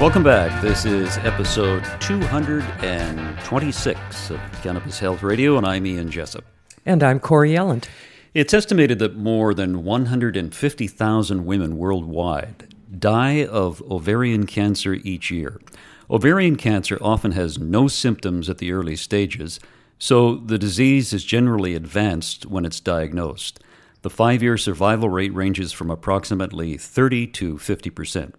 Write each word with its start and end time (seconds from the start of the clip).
Welcome 0.00 0.22
back. 0.22 0.62
This 0.62 0.86
is 0.86 1.18
episode 1.18 1.84
226 2.00 4.30
of 4.30 4.40
Cannabis 4.62 4.98
Health 4.98 5.22
Radio, 5.22 5.58
and 5.58 5.66
I'm 5.66 5.84
Ian 5.84 6.10
Jessup. 6.10 6.46
And 6.86 7.02
I'm 7.02 7.20
Corey 7.20 7.50
Yelland. 7.50 7.86
It's 8.32 8.54
estimated 8.54 8.98
that 9.00 9.16
more 9.16 9.52
than 9.52 9.84
150,000 9.84 11.44
women 11.44 11.76
worldwide 11.76 12.74
die 12.98 13.44
of 13.44 13.82
ovarian 13.90 14.46
cancer 14.46 14.94
each 14.94 15.30
year. 15.30 15.60
Ovarian 16.08 16.56
cancer 16.56 16.96
often 17.02 17.32
has 17.32 17.58
no 17.58 17.86
symptoms 17.86 18.48
at 18.48 18.56
the 18.56 18.72
early 18.72 18.96
stages, 18.96 19.60
so 19.98 20.36
the 20.36 20.56
disease 20.56 21.12
is 21.12 21.24
generally 21.24 21.74
advanced 21.74 22.46
when 22.46 22.64
it's 22.64 22.80
diagnosed. 22.80 23.60
The 24.00 24.08
five 24.08 24.42
year 24.42 24.56
survival 24.56 25.10
rate 25.10 25.34
ranges 25.34 25.74
from 25.74 25.90
approximately 25.90 26.78
30 26.78 27.26
to 27.26 27.58
50 27.58 27.90
percent. 27.90 28.34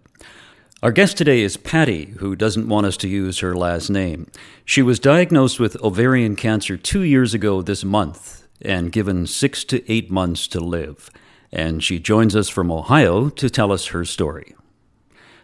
Our 0.82 0.90
guest 0.90 1.16
today 1.16 1.42
is 1.42 1.56
Patty, 1.56 2.06
who 2.18 2.34
doesn't 2.34 2.68
want 2.68 2.86
us 2.86 2.96
to 2.98 3.08
use 3.08 3.38
her 3.38 3.54
last 3.54 3.88
name. 3.88 4.26
She 4.64 4.82
was 4.82 4.98
diagnosed 4.98 5.60
with 5.60 5.80
ovarian 5.80 6.34
cancer 6.34 6.76
two 6.76 7.02
years 7.02 7.34
ago 7.34 7.62
this 7.62 7.84
month 7.84 8.48
and 8.60 8.90
given 8.90 9.28
six 9.28 9.62
to 9.66 9.88
eight 9.88 10.10
months 10.10 10.48
to 10.48 10.58
live. 10.58 11.08
And 11.52 11.84
she 11.84 12.00
joins 12.00 12.34
us 12.34 12.48
from 12.48 12.72
Ohio 12.72 13.28
to 13.28 13.48
tell 13.48 13.70
us 13.70 13.86
her 13.86 14.04
story. 14.04 14.56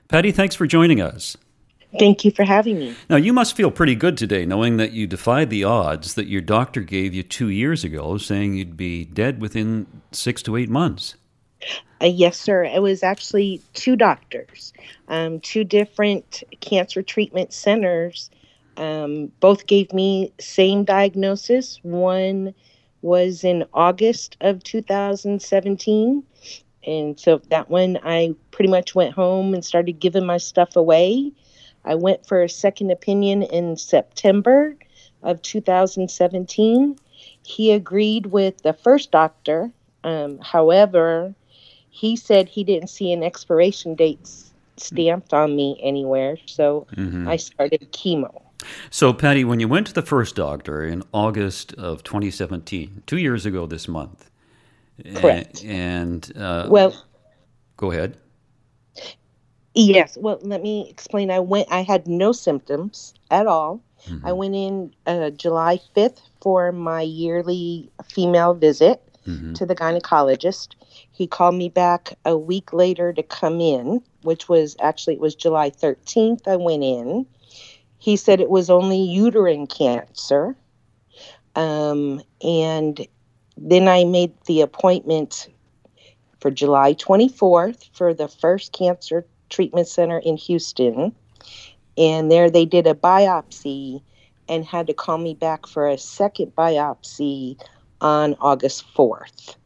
Patty, 0.09 0.33
thanks 0.33 0.57
for 0.57 0.67
joining 0.67 1.01
us. 1.01 1.37
Thank 2.01 2.25
you 2.25 2.33
for 2.33 2.43
having 2.43 2.81
me. 2.81 2.97
Now, 3.09 3.15
you 3.15 3.33
must 3.33 3.57
feel 3.57 3.71
pretty 3.71 3.95
good 3.95 4.17
today 4.17 4.45
knowing 4.45 4.77
that 4.79 4.91
you 4.91 5.07
defied 5.07 5.51
the 5.51 5.63
odds 5.63 6.15
that 6.15 6.27
your 6.27 6.43
doctor 6.43 6.81
gave 6.81 7.15
you 7.15 7.23
two 7.23 7.49
years 7.49 7.85
ago, 7.85 8.19
saying 8.19 8.57
you'd 8.57 8.77
be 8.77 9.05
dead 9.05 9.41
within 9.41 9.87
six 10.11 10.43
to 10.43 10.57
eight 10.57 10.69
months. 10.69 11.15
Uh, 12.01 12.07
yes, 12.07 12.39
sir. 12.39 12.65
It 12.65 12.81
was 12.81 13.03
actually 13.03 13.61
two 13.75 13.97
doctors, 13.97 14.73
um, 15.09 15.41
two 15.41 15.65
different 15.65 16.45
cancer 16.61 17.03
treatment 17.03 17.53
centers. 17.53 18.31
Um, 18.77 19.33
both 19.41 19.67
gave 19.67 19.93
me 19.93 20.33
same 20.39 20.85
diagnosis. 20.85 21.81
One 21.83 22.55
was 23.03 23.43
in 23.43 23.65
August 23.75 24.37
of 24.41 24.63
2017, 24.63 26.23
and 26.87 27.19
so 27.19 27.41
that 27.51 27.69
one 27.69 27.99
I 28.05 28.35
pretty 28.53 28.71
much 28.71 28.95
went 28.95 29.15
home 29.15 29.55
and 29.55 29.65
started 29.65 29.99
giving 29.99 30.27
my 30.27 30.37
stuff 30.37 30.77
away. 30.77 31.33
I 31.85 31.97
went 31.97 32.27
for 32.27 32.43
a 32.43 32.49
second 32.49 32.91
opinion 32.91 33.43
in 33.43 33.77
September 33.77 34.77
of 35.23 35.43
2017. 35.43 36.97
He 37.43 37.73
agreed 37.73 38.27
with 38.27 38.63
the 38.63 38.73
first 38.73 39.11
doctor. 39.11 39.73
Um, 40.05 40.39
however, 40.39 41.35
he 41.99 42.15
said 42.15 42.49
he 42.49 42.63
didn't 42.63 42.89
see 42.89 43.13
an 43.13 43.25
expiration 43.25 43.97
date 43.97 44.31
stamped 44.77 45.35
on 45.35 45.57
me 45.57 45.81
anywhere, 45.83 46.37
so 46.47 46.87
mm-hmm. 46.95 47.27
I 47.27 47.37
started 47.37 47.91
chemo. 47.91 48.41
So, 48.91 49.13
Patty, 49.13 49.45
when 49.45 49.59
you 49.59 49.67
went 49.67 49.89
to 49.89 49.93
the 49.93 50.03
first 50.03 50.37
doctor 50.37 50.85
in 50.85 51.03
August 51.13 51.75
of 51.75 52.05
2017, 52.05 53.03
two 53.07 53.19
years 53.19 53.47
ago 53.47 53.67
this 53.67 53.89
month, 53.89 54.31
correct? 55.17 55.65
And 55.65 56.31
uh, 56.37 56.69
well, 56.71 56.95
go 57.77 57.91
ahead. 57.91 58.17
Yes. 59.75 60.17
Well, 60.21 60.39
let 60.43 60.63
me 60.63 60.89
explain. 60.89 61.33
I 61.33 61.41
went. 61.41 61.67
I 61.71 61.83
had 61.83 62.07
no 62.07 62.31
symptoms 62.31 63.13
at 63.33 63.49
all. 63.49 63.81
Mm-hmm. 64.07 64.27
I 64.27 64.33
went 64.33 64.55
in 64.55 64.95
uh, 65.07 65.31
July 65.31 65.81
5th 65.97 66.21
for 66.41 66.71
my 66.71 67.03
yearly 67.03 67.91
female 68.05 68.55
visit 68.55 69.03
mm-hmm. 69.27 69.55
to 69.55 69.67
the 69.67 69.75
gynecologist. 69.75 70.75
He 71.13 71.27
called 71.27 71.55
me 71.55 71.69
back 71.69 72.17
a 72.25 72.37
week 72.37 72.73
later 72.73 73.13
to 73.13 73.23
come 73.23 73.61
in, 73.61 74.03
which 74.23 74.49
was 74.49 74.77
actually 74.81 75.15
it 75.15 75.21
was 75.21 75.35
July 75.35 75.71
13th. 75.71 76.47
I 76.47 76.57
went 76.57 76.85
in. 76.85 77.27
He 77.99 78.17
said 78.17 78.41
it 78.41 78.51
was 78.51 78.71
only 78.71 79.01
uterine 79.01 79.67
cancer. 79.67 80.57
Um, 81.57 82.23
and 82.43 83.07
then 83.57 83.89
I 83.89 84.05
made 84.05 84.33
the 84.47 84.61
appointment 84.61 85.49
for 86.41 86.51
July 86.51 86.95
24th 86.95 87.89
for 87.93 88.15
the 88.15 88.29
first 88.29 88.73
cancer 88.73 89.27
treatment 89.49 89.89
center 89.89 90.19
in 90.19 90.37
Houston. 90.37 91.13
And 91.97 92.31
there 92.31 92.49
they 92.49 92.65
did 92.65 92.87
a 92.87 92.95
biopsy 92.95 94.03
and 94.49 94.65
had 94.65 94.87
to 94.87 94.95
call 94.95 95.19
me 95.19 95.35
back 95.35 95.67
for 95.67 95.89
a 95.89 95.99
second 95.99 96.55
biopsy 96.55 97.59
on 98.01 98.37
August 98.41 98.85
4th. 98.95 99.57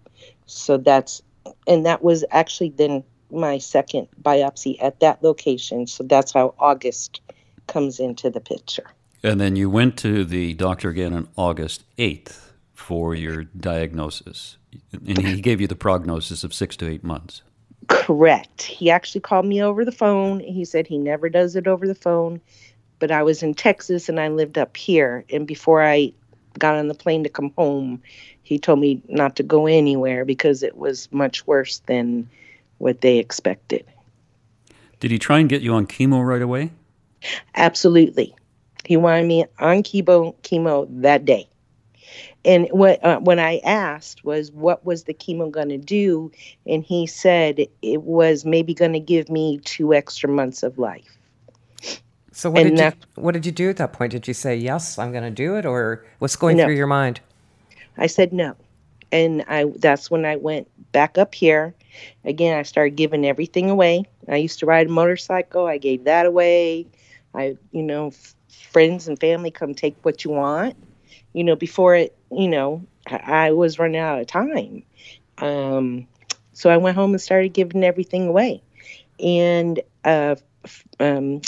So 0.47 0.76
that's, 0.76 1.22
and 1.66 1.87
that 1.87 2.03
was 2.03 2.25
actually 2.31 2.70
then 2.70 3.04
my 3.31 3.59
second 3.59 4.09
biopsy 4.22 4.76
at 4.82 5.00
that 5.00 5.22
location. 5.22 5.87
So 5.87 6.04
that's 6.04 6.32
how 6.32 6.54
August 6.59 7.20
comes 7.66 7.98
into 7.98 8.31
the 8.31 8.41
picture. 8.41 8.87
And 9.22 9.41
then 9.41 9.56
you 9.56 9.70
went 9.70 9.97
to 9.98 10.25
the 10.25 10.54
doctor 10.54 10.88
again 10.91 11.15
on 11.15 11.28
August 11.37 11.84
8th 11.97 12.50
for 12.75 13.15
your 13.15 13.44
diagnosis. 13.44 14.56
And 14.93 15.19
he 15.19 15.41
gave 15.41 15.60
you 15.60 15.66
the 15.66 15.76
prognosis 15.76 16.44
of 16.44 16.53
six 16.53 16.76
to 16.78 16.88
eight 16.88 17.04
months. 17.04 17.43
Correct. 17.88 18.62
He 18.62 18.91
actually 18.91 19.20
called 19.20 19.47
me 19.47 19.62
over 19.62 19.84
the 19.84 19.93
phone. 19.93 20.41
He 20.41 20.64
said 20.64 20.87
he 20.87 20.99
never 20.99 21.28
does 21.28 21.56
it 21.56 21.66
over 21.66 21.87
the 21.87 21.94
phone. 21.94 22.41
But 22.99 23.10
I 23.10 23.22
was 23.22 23.43
in 23.43 23.54
Texas 23.54 24.09
and 24.09 24.19
I 24.19 24.28
lived 24.28 24.59
up 24.59 24.76
here. 24.76 25.25
And 25.31 25.47
before 25.47 25.82
I 25.82 26.12
got 26.59 26.77
on 26.77 26.89
the 26.89 26.95
plane 26.95 27.23
to 27.25 27.29
come 27.29 27.53
home, 27.57 28.03
he 28.43 28.59
told 28.59 28.81
me 28.81 29.03
not 29.09 29.37
to 29.37 29.43
go 29.43 29.67
anywhere 29.67 30.25
because 30.25 30.63
it 30.63 30.77
was 30.77 31.09
much 31.13 31.47
worse 31.47 31.81
than 31.87 32.29
what 32.79 33.01
they 33.01 33.19
expected. 33.19 33.85
Did 35.01 35.11
he 35.11 35.19
try 35.19 35.39
and 35.39 35.49
get 35.49 35.62
you 35.62 35.75
on 35.75 35.87
chemo 35.87 36.25
right 36.25 36.43
away? 36.43 36.71
Absolutely. 37.55 38.35
He 38.85 38.97
wanted 38.97 39.27
me 39.27 39.45
on 39.59 39.83
chemo 39.83 40.35
chemo 40.43 40.87
that 41.03 41.25
day. 41.25 41.49
And 42.45 42.69
what 42.71 43.03
uh, 43.05 43.21
when 43.21 43.39
I 43.39 43.59
asked 43.59 44.25
was 44.25 44.51
what 44.51 44.85
was 44.85 45.05
the 45.05 45.15
chemo 45.15 45.51
going 45.51 45.69
to 45.69 45.79
do, 45.79 46.33
and 46.67 46.83
he 46.83 47.07
said 47.07 47.67
it 47.83 48.03
was 48.03 48.45
maybe 48.45 48.75
going 48.75 48.93
to 48.93 49.01
give 49.01 49.31
me 49.31 49.59
two 49.65 49.95
extra 49.95 50.29
months 50.29 50.62
of 50.62 50.79
life. 50.79 51.17
So 52.32 52.50
what 52.50 52.66
and 52.66 52.76
did 52.76 52.94
you 52.94 53.22
what 53.22 53.32
did 53.32 53.47
you 53.47 53.53
do 53.53 53.70
at 53.70 53.76
that 53.76 53.93
point? 53.93 54.12
Did 54.12 54.26
you 54.26 54.34
say 54.34 54.56
yes, 54.56 54.98
I'm 54.98 55.12
going 55.12 55.25
to 55.25 55.31
do 55.31 55.56
it, 55.56 55.66
or 55.66 56.04
what's 56.19 56.37
going 56.37 56.56
no. 56.56 56.65
through 56.65 56.75
your 56.75 56.87
mind? 56.87 57.20
I 57.98 58.06
said 58.06 58.32
no, 58.32 58.56
and 59.12 59.44
I 59.48 59.66
that's 59.76 60.10
when 60.10 60.25
I 60.25 60.37
went 60.37 60.69
back 60.93 61.19
up 61.19 61.34
here. 61.34 61.75
Again, 62.25 62.59
I 62.59 62.62
started 62.62 62.97
giving 62.97 63.26
everything 63.26 63.69
away. 63.69 64.04
I 64.28 64.37
used 64.37 64.59
to 64.60 64.66
ride 64.66 64.87
a 64.87 64.91
motorcycle. 64.91 65.66
I 65.66 65.76
gave 65.76 66.04
that 66.04 66.25
away. 66.25 66.87
I, 67.34 67.56
you 67.70 67.82
know, 67.82 68.09
f- 68.09 68.34
friends 68.49 69.09
and 69.09 69.19
family 69.19 69.50
come 69.50 69.75
take 69.75 69.97
what 70.03 70.25
you 70.25 70.31
want. 70.31 70.76
You 71.34 71.44
know, 71.44 71.56
before 71.56 71.94
it, 71.94 72.16
you 72.31 72.49
know, 72.49 72.87
I, 73.06 73.16
I 73.16 73.50
was 73.53 73.78
running 73.78 74.00
out 74.00 74.20
of 74.20 74.26
time. 74.26 74.84
Um, 75.38 76.06
so 76.54 76.70
I 76.70 76.78
went 76.78 76.97
home 76.97 77.12
and 77.12 77.20
started 77.20 77.53
giving 77.53 77.84
everything 77.84 78.28
away. 78.28 78.62
And 79.19 79.81
uh, 80.04 80.37
um, 81.00 81.43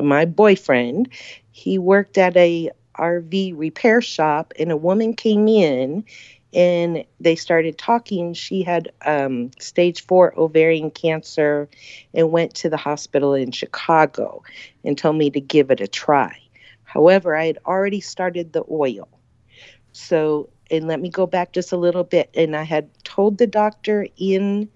my 0.00 0.24
boyfriend, 0.24 1.08
he 1.52 1.78
worked 1.78 2.18
at 2.18 2.36
a 2.36 2.70
RV 2.98 3.54
repair 3.56 4.00
shop, 4.00 4.52
and 4.58 4.72
a 4.72 4.76
woman 4.76 5.14
came 5.14 5.48
in 5.48 6.04
and 6.54 7.04
they 7.20 7.36
started 7.36 7.76
talking. 7.76 8.32
She 8.32 8.62
had 8.62 8.90
um, 9.04 9.50
stage 9.58 10.04
four 10.06 10.38
ovarian 10.38 10.90
cancer 10.90 11.68
and 12.14 12.32
went 12.32 12.54
to 12.56 12.70
the 12.70 12.76
hospital 12.76 13.34
in 13.34 13.50
Chicago 13.50 14.42
and 14.84 14.96
told 14.96 15.16
me 15.16 15.30
to 15.30 15.40
give 15.40 15.70
it 15.70 15.80
a 15.80 15.86
try. 15.86 16.38
However, 16.84 17.36
I 17.36 17.46
had 17.46 17.58
already 17.66 18.00
started 18.00 18.52
the 18.52 18.64
oil. 18.70 19.08
So, 19.92 20.48
and 20.70 20.86
let 20.86 21.00
me 21.00 21.10
go 21.10 21.26
back 21.26 21.52
just 21.52 21.72
a 21.72 21.76
little 21.76 22.04
bit. 22.04 22.30
And 22.34 22.56
I 22.56 22.62
had 22.62 22.88
told 23.04 23.38
the 23.38 23.46
doctor 23.46 24.06
in 24.16 24.68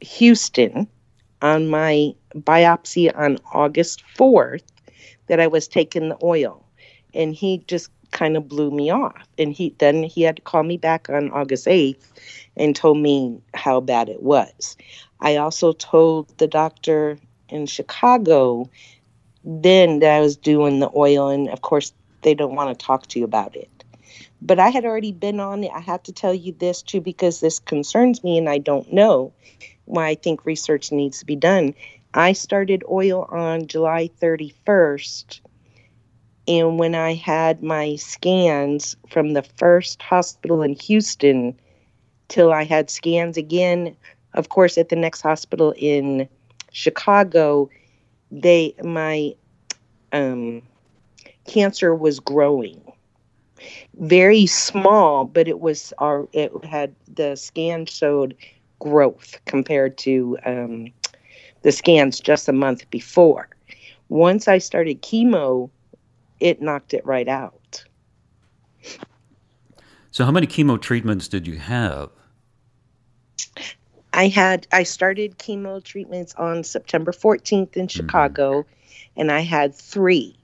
Houston 0.00 0.88
on 1.42 1.68
my 1.68 2.14
biopsy 2.34 3.14
on 3.16 3.38
August 3.52 4.02
4th 4.16 4.62
that 5.28 5.40
I 5.40 5.46
was 5.46 5.68
taking 5.68 6.08
the 6.08 6.18
oil. 6.22 6.64
And 7.14 7.34
he 7.34 7.58
just 7.66 7.90
kind 8.10 8.36
of 8.36 8.48
blew 8.48 8.70
me 8.70 8.90
off. 8.90 9.26
And 9.38 9.52
he 9.52 9.74
then 9.78 10.02
he 10.02 10.22
had 10.22 10.36
to 10.36 10.42
call 10.42 10.62
me 10.62 10.76
back 10.76 11.08
on 11.08 11.30
August 11.30 11.66
8th 11.66 12.02
and 12.56 12.74
told 12.74 12.98
me 12.98 13.40
how 13.54 13.80
bad 13.80 14.08
it 14.08 14.22
was. 14.22 14.76
I 15.20 15.36
also 15.36 15.72
told 15.72 16.36
the 16.38 16.46
doctor 16.46 17.18
in 17.48 17.66
Chicago 17.66 18.68
then 19.44 20.00
that 20.00 20.16
I 20.16 20.20
was 20.20 20.36
doing 20.36 20.80
the 20.80 20.90
oil 20.94 21.28
and 21.28 21.48
of 21.48 21.62
course 21.62 21.92
they 22.22 22.34
don't 22.34 22.54
want 22.54 22.76
to 22.76 22.86
talk 22.86 23.06
to 23.08 23.18
you 23.18 23.24
about 23.24 23.56
it. 23.56 23.70
But 24.40 24.58
I 24.58 24.68
had 24.68 24.84
already 24.84 25.12
been 25.12 25.40
on 25.40 25.64
it. 25.64 25.70
I 25.74 25.80
have 25.80 26.02
to 26.04 26.12
tell 26.12 26.34
you 26.34 26.52
this 26.52 26.82
too 26.82 27.00
because 27.00 27.40
this 27.40 27.58
concerns 27.58 28.22
me 28.22 28.38
and 28.38 28.48
I 28.48 28.58
don't 28.58 28.92
know 28.92 29.32
why 29.88 30.08
I 30.08 30.14
think 30.14 30.44
research 30.44 30.92
needs 30.92 31.18
to 31.18 31.26
be 31.26 31.36
done. 31.36 31.74
I 32.14 32.32
started 32.32 32.84
oil 32.90 33.26
on 33.30 33.66
July 33.66 34.10
31st. 34.20 35.40
And 36.46 36.78
when 36.78 36.94
I 36.94 37.14
had 37.14 37.62
my 37.62 37.96
scans 37.96 38.96
from 39.08 39.34
the 39.34 39.42
first 39.42 40.00
hospital 40.02 40.62
in 40.62 40.74
Houston 40.74 41.58
till 42.28 42.52
I 42.52 42.64
had 42.64 42.88
scans 42.90 43.36
again, 43.36 43.96
of 44.34 44.48
course, 44.48 44.78
at 44.78 44.88
the 44.88 44.96
next 44.96 45.20
hospital 45.20 45.74
in 45.76 46.28
Chicago, 46.72 47.68
they 48.30 48.74
my 48.82 49.34
um, 50.12 50.62
cancer 51.46 51.94
was 51.94 52.20
growing 52.20 52.80
very 53.98 54.46
small, 54.46 55.24
but 55.24 55.48
it 55.48 55.60
was 55.60 55.92
our 55.98 56.28
it 56.32 56.52
had 56.64 56.94
the 57.12 57.36
scan 57.36 57.86
showed 57.86 58.34
growth 58.78 59.38
compared 59.46 59.98
to 59.98 60.38
um, 60.44 60.88
the 61.62 61.72
scans 61.72 62.20
just 62.20 62.48
a 62.48 62.52
month 62.52 62.88
before. 62.90 63.48
Once 64.08 64.48
I 64.48 64.58
started 64.58 65.02
chemo, 65.02 65.70
it 66.40 66.62
knocked 66.62 66.94
it 66.94 67.04
right 67.04 67.28
out. 67.28 67.84
So, 70.10 70.24
how 70.24 70.30
many 70.30 70.46
chemo 70.46 70.80
treatments 70.80 71.28
did 71.28 71.46
you 71.46 71.58
have? 71.58 72.10
I 74.12 74.28
had 74.28 74.66
I 74.72 74.82
started 74.82 75.38
chemo 75.38 75.82
treatments 75.82 76.34
on 76.34 76.64
September 76.64 77.12
14th 77.12 77.52
in 77.52 77.66
mm-hmm. 77.66 77.86
Chicago, 77.86 78.62
mm-hmm. 78.62 79.20
and 79.20 79.30
I 79.30 79.40
had 79.40 79.74
three 79.74 80.38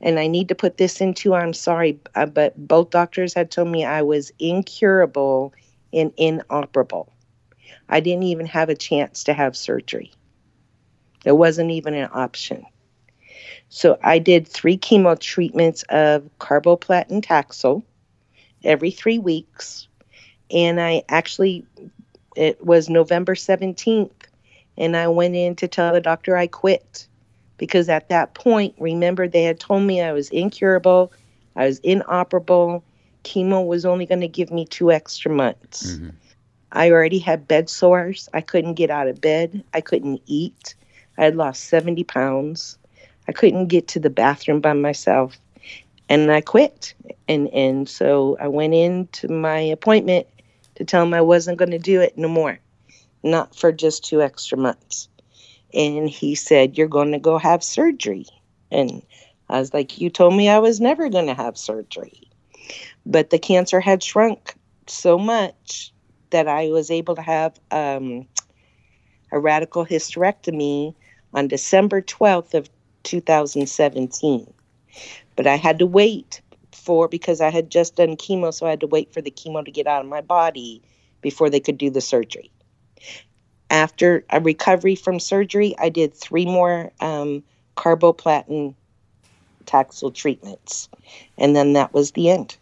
and 0.00 0.18
I 0.18 0.26
need 0.26 0.48
to 0.48 0.54
put 0.54 0.76
this 0.76 1.00
into 1.00 1.34
I'm 1.34 1.52
sorry, 1.52 1.98
uh, 2.14 2.26
but 2.26 2.54
both 2.68 2.90
doctors 2.90 3.34
had 3.34 3.50
told 3.50 3.68
me 3.68 3.84
I 3.84 4.02
was 4.02 4.32
incurable 4.38 5.52
and 5.92 6.12
inoperable. 6.16 7.12
I 7.92 8.00
didn't 8.00 8.22
even 8.22 8.46
have 8.46 8.70
a 8.70 8.74
chance 8.74 9.24
to 9.24 9.34
have 9.34 9.54
surgery. 9.54 10.12
There 11.24 11.34
wasn't 11.34 11.70
even 11.72 11.92
an 11.92 12.08
option. 12.10 12.64
So 13.68 13.98
I 14.02 14.18
did 14.18 14.48
three 14.48 14.78
chemo 14.78 15.18
treatments 15.18 15.84
of 15.90 16.28
carboplatin 16.40 17.22
taxol 17.22 17.82
every 18.64 18.92
three 18.92 19.18
weeks. 19.18 19.88
And 20.50 20.80
I 20.80 21.02
actually, 21.10 21.66
it 22.34 22.64
was 22.64 22.88
November 22.88 23.34
17th, 23.34 24.10
and 24.78 24.96
I 24.96 25.08
went 25.08 25.36
in 25.36 25.54
to 25.56 25.68
tell 25.68 25.92
the 25.92 26.00
doctor 26.00 26.34
I 26.34 26.46
quit 26.46 27.06
because 27.58 27.90
at 27.90 28.08
that 28.08 28.32
point, 28.32 28.74
remember, 28.78 29.28
they 29.28 29.42
had 29.42 29.60
told 29.60 29.82
me 29.82 30.00
I 30.00 30.12
was 30.12 30.30
incurable, 30.30 31.12
I 31.54 31.66
was 31.66 31.78
inoperable. 31.80 32.84
Chemo 33.22 33.64
was 33.64 33.84
only 33.84 34.04
going 34.06 34.22
to 34.22 34.28
give 34.28 34.50
me 34.50 34.64
two 34.64 34.90
extra 34.90 35.30
months. 35.30 35.92
Mm-hmm. 35.92 36.08
I 36.72 36.90
already 36.90 37.18
had 37.18 37.46
bed 37.46 37.68
sores. 37.68 38.28
I 38.32 38.40
couldn't 38.40 38.74
get 38.74 38.90
out 38.90 39.08
of 39.08 39.20
bed. 39.20 39.62
I 39.74 39.80
couldn't 39.80 40.22
eat. 40.26 40.74
I 41.18 41.24
had 41.24 41.36
lost 41.36 41.64
70 41.64 42.04
pounds. 42.04 42.78
I 43.28 43.32
couldn't 43.32 43.66
get 43.68 43.88
to 43.88 44.00
the 44.00 44.10
bathroom 44.10 44.60
by 44.60 44.72
myself. 44.72 45.38
And 46.08 46.30
I 46.32 46.40
quit. 46.40 46.94
And, 47.28 47.48
and 47.48 47.88
so 47.88 48.36
I 48.40 48.48
went 48.48 48.74
into 48.74 49.28
my 49.28 49.58
appointment 49.58 50.26
to 50.76 50.84
tell 50.84 51.02
him 51.02 51.14
I 51.14 51.20
wasn't 51.20 51.58
going 51.58 51.70
to 51.70 51.78
do 51.78 52.00
it 52.00 52.16
no 52.16 52.28
more, 52.28 52.58
not 53.22 53.54
for 53.54 53.70
just 53.70 54.04
two 54.04 54.22
extra 54.22 54.58
months 54.58 55.08
and 55.74 56.08
he 56.08 56.34
said, 56.34 56.76
You're 56.76 56.88
going 56.88 57.12
to 57.12 57.18
go 57.18 57.38
have 57.38 57.62
surgery. 57.62 58.26
And 58.70 59.02
I 59.48 59.58
was 59.58 59.72
like, 59.72 60.00
You 60.00 60.10
told 60.10 60.34
me 60.34 60.48
I 60.48 60.58
was 60.58 60.80
never 60.80 61.08
going 61.08 61.26
to 61.26 61.34
have 61.34 61.56
surgery. 61.56 62.28
But 63.04 63.30
the 63.30 63.38
cancer 63.38 63.80
had 63.80 64.02
shrunk 64.02 64.54
so 64.86 65.18
much 65.18 65.92
that 66.32 66.48
I 66.48 66.68
was 66.68 66.90
able 66.90 67.14
to 67.14 67.22
have 67.22 67.58
um, 67.70 68.26
a 69.30 69.38
radical 69.38 69.86
hysterectomy 69.86 70.94
on 71.32 71.48
December 71.48 72.02
12th 72.02 72.54
of 72.54 72.68
2017. 73.04 74.52
But 75.36 75.46
I 75.46 75.56
had 75.56 75.78
to 75.78 75.86
wait 75.86 76.42
for 76.72 77.08
because 77.08 77.40
I 77.40 77.50
had 77.50 77.70
just 77.70 77.96
done 77.96 78.16
chemo, 78.16 78.52
so 78.52 78.66
I 78.66 78.70
had 78.70 78.80
to 78.80 78.86
wait 78.86 79.14
for 79.14 79.22
the 79.22 79.30
chemo 79.30 79.64
to 79.64 79.70
get 79.70 79.86
out 79.86 80.02
of 80.02 80.10
my 80.10 80.20
body 80.20 80.82
before 81.22 81.48
they 81.48 81.60
could 81.60 81.78
do 81.78 81.88
the 81.88 82.00
surgery 82.00 82.50
after 83.72 84.24
a 84.28 84.38
recovery 84.38 84.94
from 84.94 85.18
surgery, 85.18 85.74
I 85.78 85.88
did 85.88 86.14
three 86.14 86.44
more 86.44 86.92
um, 87.00 87.42
carboplatin 87.76 88.74
taxol 89.64 90.14
treatments, 90.14 90.88
and 91.38 91.56
then 91.56 91.72
that 91.72 91.94
was 91.94 92.12
the 92.12 92.30
end. 92.30 92.56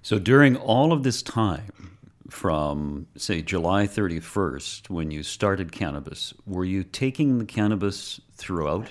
So 0.00 0.18
during 0.18 0.56
all 0.56 0.92
of 0.92 1.02
this 1.02 1.22
time, 1.22 1.95
from 2.30 3.06
say 3.16 3.42
July 3.42 3.86
31st, 3.86 4.90
when 4.90 5.10
you 5.10 5.22
started 5.22 5.72
cannabis, 5.72 6.34
were 6.46 6.64
you 6.64 6.82
taking 6.82 7.38
the 7.38 7.44
cannabis 7.44 8.20
throughout 8.34 8.88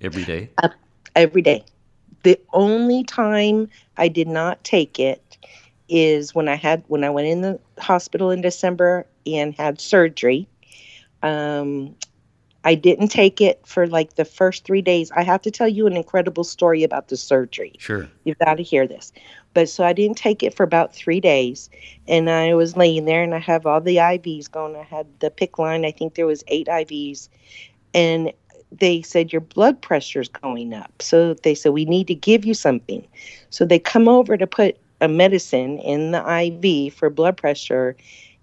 every 0.00 0.24
day? 0.24 0.50
Uh, 0.62 0.68
every 1.14 1.42
day. 1.42 1.64
The 2.22 2.38
only 2.52 3.04
time 3.04 3.68
I 3.96 4.08
did 4.08 4.28
not 4.28 4.62
take 4.64 4.98
it 4.98 5.38
is 5.88 6.34
when 6.34 6.48
I 6.48 6.56
had 6.56 6.82
when 6.88 7.04
I 7.04 7.10
went 7.10 7.28
in 7.28 7.42
the 7.42 7.60
hospital 7.78 8.30
in 8.30 8.40
December 8.40 9.06
and 9.26 9.54
had 9.54 9.80
surgery 9.80 10.48
um, 11.22 11.94
I 12.66 12.74
didn't 12.74 13.08
take 13.08 13.40
it 13.40 13.60
for 13.64 13.86
like 13.86 14.16
the 14.16 14.24
first 14.24 14.64
three 14.64 14.82
days. 14.82 15.12
I 15.12 15.22
have 15.22 15.40
to 15.42 15.52
tell 15.52 15.68
you 15.68 15.86
an 15.86 15.96
incredible 15.96 16.42
story 16.42 16.82
about 16.82 17.06
the 17.06 17.16
surgery. 17.16 17.74
Sure. 17.78 18.08
You've 18.24 18.40
got 18.40 18.54
to 18.54 18.64
hear 18.64 18.88
this. 18.88 19.12
But 19.54 19.68
so 19.68 19.84
I 19.84 19.92
didn't 19.92 20.18
take 20.18 20.42
it 20.42 20.52
for 20.52 20.64
about 20.64 20.92
three 20.92 21.20
days. 21.20 21.70
And 22.08 22.28
I 22.28 22.54
was 22.54 22.76
laying 22.76 23.04
there 23.04 23.22
and 23.22 23.36
I 23.36 23.38
have 23.38 23.66
all 23.66 23.80
the 23.80 23.98
IVs 23.98 24.50
going. 24.50 24.74
I 24.74 24.82
had 24.82 25.06
the 25.20 25.30
PICC 25.30 25.58
line. 25.60 25.84
I 25.84 25.92
think 25.92 26.16
there 26.16 26.26
was 26.26 26.42
eight 26.48 26.66
IVs. 26.66 27.28
And 27.94 28.32
they 28.72 29.00
said 29.00 29.32
your 29.32 29.42
blood 29.42 29.80
pressure's 29.80 30.28
going 30.28 30.74
up. 30.74 30.90
So 31.00 31.34
they 31.34 31.54
said 31.54 31.70
we 31.70 31.84
need 31.84 32.08
to 32.08 32.16
give 32.16 32.44
you 32.44 32.52
something. 32.52 33.06
So 33.50 33.64
they 33.64 33.78
come 33.78 34.08
over 34.08 34.36
to 34.36 34.46
put 34.46 34.76
a 35.00 35.06
medicine 35.06 35.78
in 35.78 36.10
the 36.10 36.18
IV 36.18 36.94
for 36.94 37.10
blood 37.10 37.36
pressure 37.36 37.94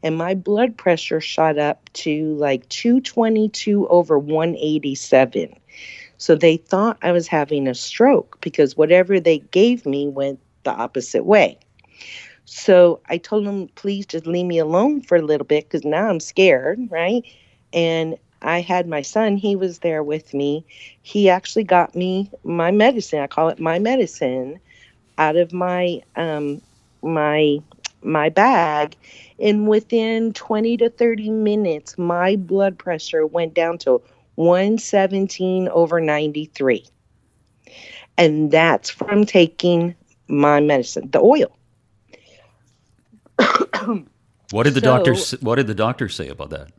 and 0.04 0.18
my 0.18 0.36
blood 0.36 0.78
pressure 0.78 1.22
shot 1.22 1.58
up 1.58 1.92
to 1.94 2.36
like 2.36 2.68
222 2.70 3.88
over 3.88 4.20
187. 4.20 5.56
So 6.18 6.36
they 6.36 6.58
thought 6.58 6.98
I 7.02 7.12
was 7.12 7.28
having 7.28 7.68
a 7.68 7.74
stroke 7.74 8.40
because 8.42 8.78
whatever 8.78 9.20
they 9.20 9.40
gave 9.40 9.86
me 9.86 10.08
went 10.08 10.40
the 10.64 10.72
opposite 10.72 11.26
way. 11.26 11.58
So 12.46 13.02
I 13.08 13.18
told 13.18 13.46
them, 13.46 13.70
please 13.76 14.06
just 14.06 14.28
leave 14.28 14.46
me 14.46 14.60
alone 14.60 15.02
for 15.02 15.16
a 15.16 15.22
little 15.22 15.48
bit 15.48 15.66
because 15.66 15.86
now 15.86 16.10
I'm 16.10 16.20
scared, 16.20 16.80
right? 16.90 17.24
And 17.72 18.18
I 18.42 18.60
had 18.60 18.88
my 18.88 19.02
son, 19.02 19.38
he 19.38 19.56
was 19.56 19.80
there 19.80 20.04
with 20.04 20.34
me. 20.34 20.66
He 21.02 21.30
actually 21.30 21.64
got 21.64 21.96
me 21.96 22.30
my 22.44 22.72
medicine. 22.72 23.20
I 23.20 23.28
call 23.28 23.48
it 23.50 23.60
my 23.60 23.80
medicine 23.80 24.60
out 25.18 25.38
of 25.38 25.54
my 25.54 26.02
um 26.16 26.62
my 27.02 27.60
my 28.06 28.30
bag 28.30 28.96
and 29.40 29.68
within 29.68 30.34
20 30.34 30.78
to 30.78 30.90
30 30.90 31.30
minutes 31.30 31.98
my 31.98 32.36
blood 32.36 32.78
pressure 32.78 33.26
went 33.26 33.54
down 33.54 33.78
to 33.78 34.02
117 34.36 35.68
over 35.70 36.00
93 36.00 36.86
and 38.18 38.52
that's 38.52 38.90
from 38.90 39.26
taking 39.26 39.96
my 40.28 40.60
medicine 40.60 41.10
the 41.12 41.20
oil. 41.20 41.56
What 44.52 44.64
did 44.64 44.76
the 44.76 44.82
so, 44.82 44.86
doctor 44.86 45.16
what 45.42 45.56
did 45.56 45.68
the 45.68 45.74
doctor 45.74 46.08
say 46.08 46.28
about 46.28 46.52
that? 46.52 46.72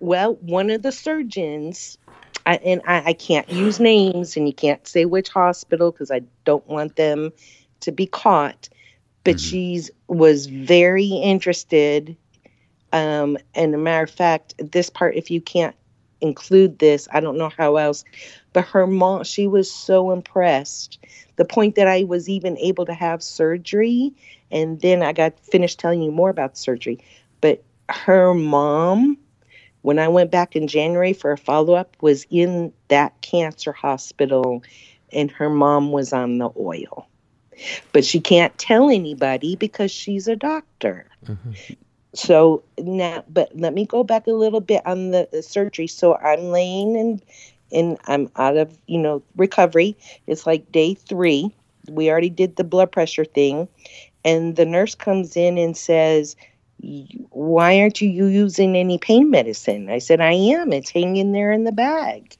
Well 0.00 0.34
one 0.36 0.70
of 0.70 0.82
the 0.82 0.92
surgeons 0.92 1.98
I, 2.46 2.56
and 2.56 2.80
I, 2.86 3.02
I 3.06 3.12
can't 3.12 3.50
use 3.50 3.80
names 3.80 4.36
and 4.36 4.46
you 4.46 4.54
can't 4.54 4.86
say 4.86 5.04
which 5.04 5.28
hospital 5.28 5.90
because 5.90 6.10
i 6.10 6.20
don't 6.44 6.66
want 6.66 6.96
them 6.96 7.32
to 7.80 7.92
be 7.92 8.06
caught 8.06 8.68
but 9.24 9.36
mm-hmm. 9.36 9.50
she's 9.50 9.90
was 10.06 10.46
very 10.46 11.06
interested. 11.06 12.16
Um, 12.92 13.36
and 13.54 13.74
a 13.74 13.78
matter 13.78 14.04
of 14.04 14.10
fact, 14.10 14.54
this 14.58 14.88
part, 14.88 15.16
if 15.16 15.30
you 15.30 15.40
can't 15.40 15.74
include 16.20 16.78
this, 16.78 17.08
I 17.12 17.20
don't 17.20 17.36
know 17.36 17.50
how 17.56 17.76
else. 17.76 18.04
But 18.52 18.66
her 18.66 18.86
mom, 18.86 19.24
she 19.24 19.46
was 19.46 19.72
so 19.72 20.12
impressed. 20.12 20.98
The 21.36 21.44
point 21.44 21.74
that 21.74 21.88
I 21.88 22.04
was 22.04 22.28
even 22.28 22.56
able 22.58 22.86
to 22.86 22.94
have 22.94 23.22
surgery, 23.22 24.12
and 24.50 24.80
then 24.80 25.02
I 25.02 25.12
got 25.12 25.40
finished 25.40 25.80
telling 25.80 26.02
you 26.02 26.12
more 26.12 26.30
about 26.30 26.56
surgery. 26.56 27.04
But 27.40 27.64
her 27.88 28.32
mom, 28.32 29.18
when 29.82 29.98
I 29.98 30.06
went 30.06 30.30
back 30.30 30.54
in 30.54 30.68
January 30.68 31.12
for 31.12 31.32
a 31.32 31.38
follow 31.38 31.74
up, 31.74 31.96
was 32.00 32.26
in 32.30 32.72
that 32.88 33.20
cancer 33.22 33.72
hospital, 33.72 34.62
and 35.12 35.30
her 35.32 35.50
mom 35.50 35.90
was 35.90 36.12
on 36.12 36.38
the 36.38 36.50
oil 36.56 37.08
but 37.92 38.04
she 38.04 38.20
can't 38.20 38.56
tell 38.58 38.90
anybody 38.90 39.56
because 39.56 39.90
she's 39.90 40.28
a 40.28 40.36
doctor. 40.36 41.06
Mm-hmm. 41.26 41.52
So 42.14 42.62
now, 42.78 43.24
but 43.28 43.50
let 43.56 43.74
me 43.74 43.86
go 43.86 44.04
back 44.04 44.26
a 44.26 44.32
little 44.32 44.60
bit 44.60 44.86
on 44.86 45.10
the, 45.10 45.28
the 45.32 45.42
surgery. 45.42 45.86
So 45.86 46.16
I'm 46.16 46.44
laying 46.44 46.96
and 46.96 47.22
and 47.72 47.98
I'm 48.06 48.30
out 48.36 48.56
of 48.56 48.78
you 48.86 48.98
know 48.98 49.22
recovery. 49.36 49.96
It's 50.26 50.46
like 50.46 50.70
day 50.70 50.94
three. 50.94 51.54
We 51.88 52.10
already 52.10 52.30
did 52.30 52.56
the 52.56 52.64
blood 52.64 52.92
pressure 52.92 53.24
thing, 53.24 53.68
and 54.24 54.56
the 54.56 54.64
nurse 54.64 54.94
comes 54.94 55.36
in 55.36 55.58
and 55.58 55.76
says, 55.76 56.36
why 57.30 57.80
aren't 57.80 58.00
you 58.00 58.08
using 58.08 58.76
any 58.76 58.98
pain 58.98 59.30
medicine? 59.30 59.88
I 59.88 59.98
said, 59.98 60.20
I 60.20 60.32
am. 60.32 60.72
It's 60.72 60.90
hanging 60.90 61.32
there 61.32 61.52
in 61.52 61.64
the 61.64 61.72
bag. 61.72 62.36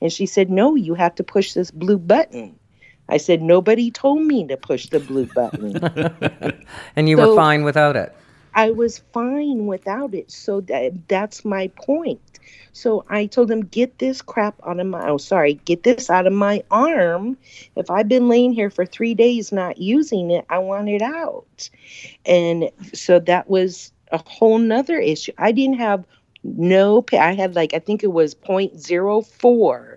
And 0.00 0.12
she 0.12 0.26
said, 0.26 0.50
No, 0.50 0.74
you 0.74 0.94
have 0.94 1.14
to 1.16 1.24
push 1.24 1.54
this 1.54 1.70
blue 1.70 1.98
button. 1.98 2.58
I 3.08 3.16
said, 3.18 3.42
Nobody 3.42 3.90
told 3.90 4.22
me 4.22 4.46
to 4.46 4.56
push 4.56 4.86
the 4.86 5.00
blue 5.00 5.26
button. 5.26 5.76
and 6.96 7.08
you 7.08 7.16
so 7.16 7.30
were 7.30 7.36
fine 7.36 7.64
without 7.64 7.96
it? 7.96 8.14
I 8.54 8.70
was 8.70 8.98
fine 9.12 9.66
without 9.66 10.14
it. 10.14 10.30
So 10.30 10.62
that, 10.62 11.08
that's 11.08 11.44
my 11.44 11.68
point. 11.76 12.20
So 12.72 13.04
I 13.08 13.26
told 13.26 13.50
him, 13.50 13.60
get 13.62 13.98
this 13.98 14.22
crap 14.22 14.58
out 14.66 14.80
of 14.80 14.86
my, 14.86 15.08
oh, 15.08 15.18
sorry, 15.18 15.54
get 15.66 15.82
this 15.82 16.08
out 16.08 16.26
of 16.26 16.32
my 16.32 16.64
arm. 16.70 17.36
If 17.76 17.90
I've 17.90 18.08
been 18.08 18.28
laying 18.28 18.52
here 18.52 18.70
for 18.70 18.86
three 18.86 19.14
days 19.14 19.52
not 19.52 19.78
using 19.78 20.30
it, 20.30 20.46
I 20.48 20.58
want 20.58 20.88
it 20.88 21.02
out. 21.02 21.68
And 22.24 22.70
so 22.94 23.18
that 23.20 23.48
was 23.48 23.92
a 24.10 24.22
whole 24.26 24.58
nother 24.58 24.98
issue. 24.98 25.32
I 25.36 25.52
didn't 25.52 25.78
have 25.78 26.04
no. 26.42 27.04
I 27.12 27.34
had 27.34 27.54
like, 27.54 27.74
I 27.74 27.78
think 27.78 28.02
it 28.02 28.12
was 28.12 28.34
0.04 28.34 29.95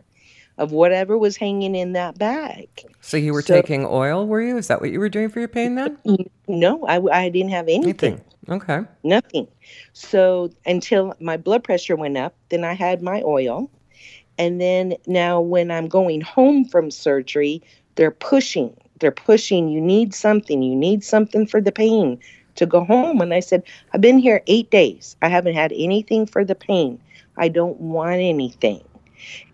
of 0.60 0.74
whatever 0.74 1.18
was 1.18 1.38
hanging 1.38 1.74
in 1.74 1.94
that 1.94 2.20
bag. 2.20 2.68
So 3.00 3.16
you 3.16 3.34
were 3.34 3.42
so, 3.42 3.56
taking 3.56 3.86
oil, 3.86 4.28
were 4.28 4.42
you? 4.42 4.58
Is 4.58 4.68
that 4.68 4.82
what 4.82 4.92
you 4.92 5.00
were 5.00 5.10
doing 5.10 5.30
for 5.30 5.40
your 5.40 5.48
pain 5.48 5.76
then? 5.76 5.98
No, 6.48 6.86
I, 6.86 7.00
I 7.12 7.30
didn't 7.30 7.52
have 7.52 7.68
anything. 7.68 8.14
anything. 8.14 8.22
Okay. 8.50 8.82
Nothing. 9.04 9.48
So 9.94 10.52
until 10.66 11.16
my 11.22 11.38
blood 11.38 11.64
pressure 11.64 11.96
went 11.96 12.18
up, 12.18 12.36
then 12.50 12.66
I 12.66 12.74
had 12.74 13.02
my 13.02 13.22
oil. 13.22 13.72
And 14.38 14.60
then 14.60 14.96
now 15.08 15.40
when 15.40 15.72
I'm 15.72 15.88
going 15.88 16.22
home 16.22 16.66
from 16.66 16.92
surgery, 16.92 17.64
they're 17.96 18.12
pushing. 18.12 18.76
They're 19.00 19.12
pushing, 19.12 19.70
you 19.70 19.80
need 19.80 20.14
something. 20.14 20.62
You 20.62 20.76
need 20.76 21.06
something 21.06 21.48
for 21.48 21.62
the 21.62 21.72
pain 21.72 22.20
to 22.56 22.66
go 22.66 22.84
home. 22.84 23.22
And 23.22 23.34
I 23.34 23.40
said, 23.40 23.64
I've 23.94 24.02
been 24.02 24.18
here 24.18 24.42
eight 24.48 24.70
days. 24.72 25.16
I 25.22 25.30
haven't 25.30 25.56
had 25.56 25.72
anything 25.74 26.26
for 26.26 26.44
the 26.44 26.56
pain. 26.56 27.00
I 27.38 27.48
don't 27.48 27.80
want 27.80 28.20
anything. 28.20 28.82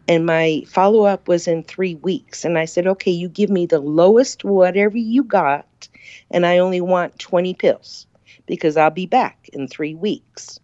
And 0.08 0.26
my 0.26 0.64
follow 0.68 1.06
up 1.06 1.28
was 1.28 1.48
in 1.48 1.64
three 1.64 1.96
weeks. 1.96 2.46
And 2.46 2.58
I 2.58 2.66
said, 2.66 2.86
okay, 2.88 3.12
you 3.12 3.28
give 3.28 3.50
me 3.50 3.66
the 3.66 3.80
lowest 3.80 4.44
whatever 4.44 4.98
you 4.98 5.24
got, 5.24 5.88
and 6.32 6.46
I 6.46 6.60
only 6.60 6.82
want 6.82 7.18
20 7.20 7.54
pills 7.56 8.06
because 8.46 8.78
I'll 8.78 8.92
be 8.92 9.08
back 9.08 9.50
in 9.54 9.68
three 9.68 9.96
weeks. 9.96 10.60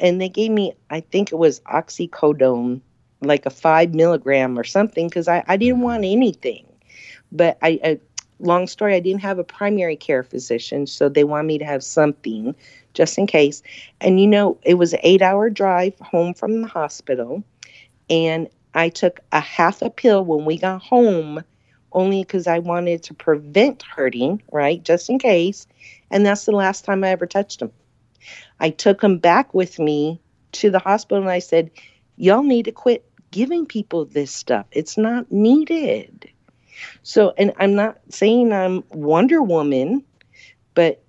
And 0.00 0.20
they 0.20 0.28
gave 0.28 0.50
me, 0.50 0.72
I 0.90 1.00
think 1.00 1.30
it 1.30 1.36
was 1.36 1.60
oxycodone, 1.60 2.80
like 3.20 3.46
a 3.46 3.50
five 3.50 3.94
milligram 3.94 4.58
or 4.58 4.64
something, 4.64 5.08
because 5.08 5.28
I, 5.28 5.44
I 5.46 5.56
didn't 5.56 5.80
want 5.80 6.04
anything. 6.04 6.66
But 7.30 7.58
I, 7.62 7.78
I, 7.84 8.00
long 8.40 8.66
story, 8.66 8.94
I 8.94 9.00
didn't 9.00 9.20
have 9.20 9.38
a 9.38 9.44
primary 9.44 9.96
care 9.96 10.22
physician, 10.22 10.86
so 10.86 11.08
they 11.08 11.24
wanted 11.24 11.46
me 11.46 11.58
to 11.58 11.64
have 11.64 11.84
something 11.84 12.54
just 12.94 13.18
in 13.18 13.26
case. 13.26 13.62
And 14.00 14.20
you 14.20 14.26
know, 14.26 14.58
it 14.62 14.74
was 14.74 14.92
an 14.92 15.00
eight 15.02 15.22
hour 15.22 15.50
drive 15.50 15.96
home 16.00 16.34
from 16.34 16.62
the 16.62 16.68
hospital. 16.68 17.44
And 18.08 18.48
I 18.74 18.88
took 18.88 19.20
a 19.32 19.40
half 19.40 19.82
a 19.82 19.90
pill 19.90 20.24
when 20.24 20.44
we 20.44 20.58
got 20.58 20.82
home 20.82 21.42
only 21.92 22.22
because 22.22 22.46
I 22.46 22.60
wanted 22.60 23.02
to 23.04 23.14
prevent 23.14 23.82
hurting, 23.82 24.42
right? 24.52 24.82
Just 24.82 25.10
in 25.10 25.18
case. 25.18 25.66
And 26.10 26.24
that's 26.24 26.44
the 26.44 26.52
last 26.52 26.84
time 26.84 27.02
I 27.02 27.08
ever 27.08 27.26
touched 27.26 27.62
him. 27.62 27.72
I 28.60 28.70
took 28.70 29.02
him 29.02 29.18
back 29.18 29.54
with 29.54 29.78
me 29.78 30.20
to 30.52 30.70
the 30.70 30.78
hospital 30.78 31.22
and 31.22 31.30
I 31.30 31.38
said, 31.40 31.70
Y'all 32.16 32.42
need 32.42 32.66
to 32.66 32.72
quit 32.72 33.04
giving 33.30 33.64
people 33.64 34.04
this 34.04 34.30
stuff. 34.30 34.66
It's 34.72 34.98
not 34.98 35.32
needed. 35.32 36.28
So, 37.02 37.32
and 37.38 37.52
I'm 37.58 37.74
not 37.74 37.98
saying 38.10 38.52
I'm 38.52 38.84
Wonder 38.90 39.42
Woman, 39.42 40.04
but 40.74 41.02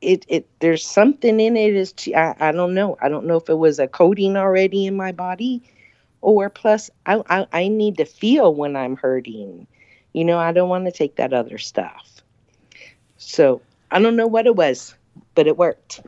it, 0.00 0.24
it 0.28 0.48
there's 0.60 0.86
something 0.86 1.40
in 1.40 1.56
it 1.56 1.74
is 1.74 1.94
I, 2.14 2.34
I 2.38 2.52
don't 2.52 2.74
know. 2.74 2.96
I 3.00 3.08
don't 3.08 3.26
know 3.26 3.36
if 3.38 3.48
it 3.48 3.54
was 3.58 3.78
a 3.78 3.88
coating 3.88 4.36
already 4.36 4.86
in 4.86 4.96
my 4.96 5.10
body 5.12 5.62
or 6.26 6.50
plus 6.50 6.90
I, 7.06 7.22
I, 7.28 7.46
I 7.52 7.68
need 7.68 7.98
to 7.98 8.04
feel 8.04 8.52
when 8.52 8.74
I'm 8.74 8.96
hurting. 8.96 9.64
You 10.12 10.24
know, 10.24 10.38
I 10.38 10.50
don't 10.50 10.68
want 10.68 10.84
to 10.86 10.90
take 10.90 11.14
that 11.16 11.32
other 11.32 11.56
stuff. 11.56 12.20
So 13.16 13.62
I 13.92 14.00
don't 14.00 14.16
know 14.16 14.26
what 14.26 14.46
it 14.46 14.56
was, 14.56 14.96
but 15.36 15.46
it 15.46 15.56
worked. 15.56 16.00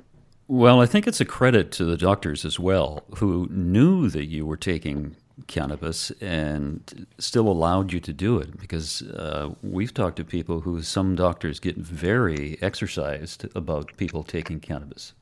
Well, 0.48 0.80
I 0.80 0.86
think 0.86 1.06
it's 1.06 1.20
a 1.20 1.24
credit 1.24 1.70
to 1.72 1.84
the 1.84 1.96
doctors 1.96 2.44
as 2.44 2.58
well, 2.58 3.04
who 3.18 3.46
knew 3.50 4.08
that 4.08 4.24
you 4.24 4.44
were 4.44 4.56
taking 4.56 5.14
cannabis 5.46 6.10
and 6.20 7.06
still 7.18 7.46
allowed 7.46 7.92
you 7.92 8.00
to 8.00 8.12
do 8.12 8.38
it. 8.38 8.58
Because 8.58 9.02
uh, 9.02 9.54
we've 9.62 9.94
talked 9.94 10.16
to 10.16 10.24
people 10.24 10.62
who 10.62 10.82
some 10.82 11.14
doctors 11.14 11.60
get 11.60 11.76
very 11.76 12.58
exercised 12.60 13.46
about 13.54 13.96
people 13.96 14.24
taking 14.24 14.58
cannabis. 14.58 15.12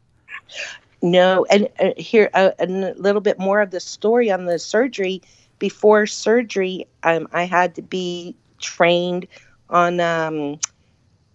No, 1.02 1.44
and 1.50 1.68
uh, 1.78 1.90
here 1.96 2.30
uh, 2.34 2.50
a 2.58 2.66
little 2.66 3.20
bit 3.20 3.38
more 3.38 3.60
of 3.60 3.70
the 3.70 3.80
story 3.80 4.30
on 4.30 4.46
the 4.46 4.58
surgery. 4.58 5.22
Before 5.58 6.06
surgery, 6.06 6.86
um, 7.02 7.28
I 7.32 7.44
had 7.44 7.74
to 7.76 7.82
be 7.82 8.36
trained 8.58 9.26
on 9.70 10.00
um, 10.00 10.58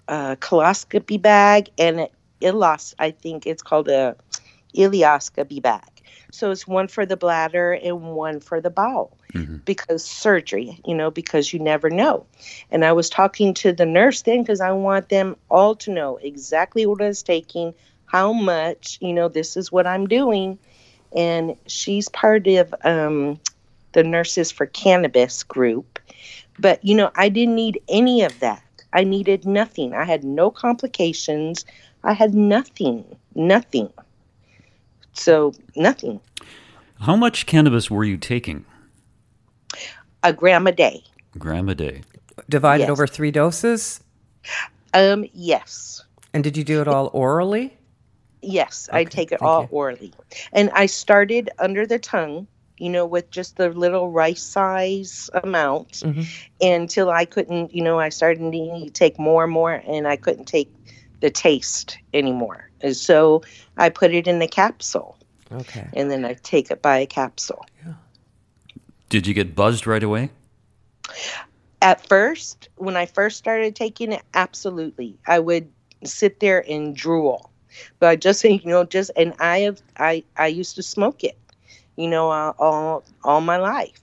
a 0.07 0.37
coloscopy 0.39 1.17
bag 1.17 1.69
and 1.77 2.01
an 2.01 2.07
ilos. 2.41 2.93
I 2.99 3.11
think 3.11 3.47
it's 3.47 3.63
called 3.63 3.87
a 3.87 4.15
ileoscopy 4.75 5.61
bag. 5.61 5.83
So 6.31 6.51
it's 6.51 6.67
one 6.67 6.87
for 6.87 7.05
the 7.05 7.17
bladder 7.17 7.73
and 7.73 8.01
one 8.01 8.39
for 8.39 8.61
the 8.61 8.69
bowel 8.69 9.17
mm-hmm. 9.33 9.57
because 9.57 10.05
surgery, 10.05 10.79
you 10.85 10.95
know, 10.95 11.11
because 11.11 11.51
you 11.51 11.59
never 11.59 11.89
know. 11.89 12.25
And 12.71 12.85
I 12.85 12.93
was 12.93 13.09
talking 13.09 13.53
to 13.55 13.73
the 13.73 13.85
nurse 13.85 14.21
then 14.21 14.41
because 14.41 14.61
I 14.61 14.71
want 14.71 15.09
them 15.09 15.35
all 15.49 15.75
to 15.75 15.91
know 15.91 16.17
exactly 16.17 16.85
what 16.85 17.01
I 17.01 17.07
was 17.07 17.21
taking, 17.21 17.73
how 18.11 18.33
much, 18.33 18.97
you 18.99 19.13
know, 19.13 19.29
this 19.29 19.55
is 19.55 19.71
what 19.71 19.87
I'm 19.87 20.05
doing. 20.05 20.59
And 21.15 21.55
she's 21.65 22.09
part 22.09 22.45
of 22.45 22.75
um, 22.83 23.39
the 23.93 24.03
Nurses 24.03 24.51
for 24.51 24.65
Cannabis 24.65 25.43
group. 25.43 25.97
But, 26.59 26.83
you 26.83 26.93
know, 26.93 27.11
I 27.15 27.29
didn't 27.29 27.55
need 27.55 27.81
any 27.87 28.23
of 28.23 28.37
that. 28.41 28.63
I 28.91 29.05
needed 29.05 29.45
nothing. 29.45 29.93
I 29.93 30.03
had 30.03 30.25
no 30.25 30.51
complications. 30.51 31.65
I 32.03 32.11
had 32.11 32.33
nothing, 32.33 33.05
nothing. 33.33 33.89
So, 35.13 35.53
nothing. 35.77 36.19
How 36.99 37.15
much 37.15 37.45
cannabis 37.45 37.89
were 37.89 38.03
you 38.03 38.17
taking? 38.17 38.65
A 40.21 40.33
gram 40.33 40.67
a 40.67 40.73
day. 40.73 41.01
Gram 41.37 41.69
a 41.69 41.75
day. 41.75 42.01
Divided 42.49 42.83
yes. 42.83 42.89
over 42.89 43.07
three 43.07 43.31
doses? 43.31 44.01
Um, 44.93 45.25
yes. 45.31 46.03
And 46.33 46.43
did 46.43 46.57
you 46.57 46.65
do 46.65 46.81
it 46.81 46.89
all 46.89 47.09
orally? 47.13 47.77
Yes, 48.41 48.89
okay, 48.89 48.99
I 48.99 49.03
take 49.03 49.31
it 49.31 49.41
all 49.41 49.63
you. 49.63 49.67
orally. 49.71 50.13
And 50.51 50.69
I 50.71 50.87
started 50.87 51.49
under 51.59 51.85
the 51.85 51.99
tongue, 51.99 52.47
you 52.77 52.89
know, 52.89 53.05
with 53.05 53.29
just 53.29 53.57
the 53.57 53.69
little 53.69 54.09
rice 54.09 54.41
size 54.41 55.29
amount 55.43 55.91
mm-hmm. 55.91 56.23
until 56.59 57.11
I 57.11 57.25
couldn't, 57.25 57.73
you 57.73 57.83
know, 57.83 57.99
I 57.99 58.09
started 58.09 58.41
needing 58.41 58.85
to 58.85 58.91
take 58.91 59.19
more 59.19 59.43
and 59.43 59.53
more 59.53 59.83
and 59.85 60.07
I 60.07 60.15
couldn't 60.15 60.45
take 60.45 60.73
the 61.19 61.29
taste 61.29 61.99
anymore. 62.13 62.69
And 62.81 62.95
so 62.95 63.43
I 63.77 63.89
put 63.89 64.11
it 64.11 64.27
in 64.27 64.39
the 64.39 64.47
capsule. 64.47 65.17
Okay. 65.51 65.87
And 65.93 66.09
then 66.09 66.25
I 66.25 66.33
take 66.33 66.71
it 66.71 66.81
by 66.81 66.97
a 66.97 67.05
capsule. 67.05 67.63
Yeah. 67.85 67.93
Did 69.09 69.27
you 69.27 69.35
get 69.35 69.55
buzzed 69.55 69.85
right 69.85 70.01
away? 70.01 70.31
At 71.81 72.07
first, 72.07 72.69
when 72.77 72.95
I 72.95 73.05
first 73.05 73.37
started 73.37 73.75
taking 73.75 74.13
it, 74.13 74.23
absolutely. 74.33 75.17
I 75.27 75.39
would 75.39 75.69
sit 76.03 76.39
there 76.39 76.63
and 76.67 76.95
drool 76.95 77.50
but 77.99 78.09
I 78.09 78.15
just 78.15 78.41
think, 78.41 78.63
you 78.63 78.69
know, 78.69 78.83
just 78.83 79.11
and 79.15 79.33
I 79.39 79.59
have 79.59 79.81
I 79.97 80.23
I 80.37 80.47
used 80.47 80.75
to 80.75 80.83
smoke 80.83 81.23
it, 81.23 81.37
you 81.95 82.07
know, 82.07 82.31
uh, 82.31 82.53
all 82.59 83.03
all 83.23 83.41
my 83.41 83.57
life. 83.57 84.01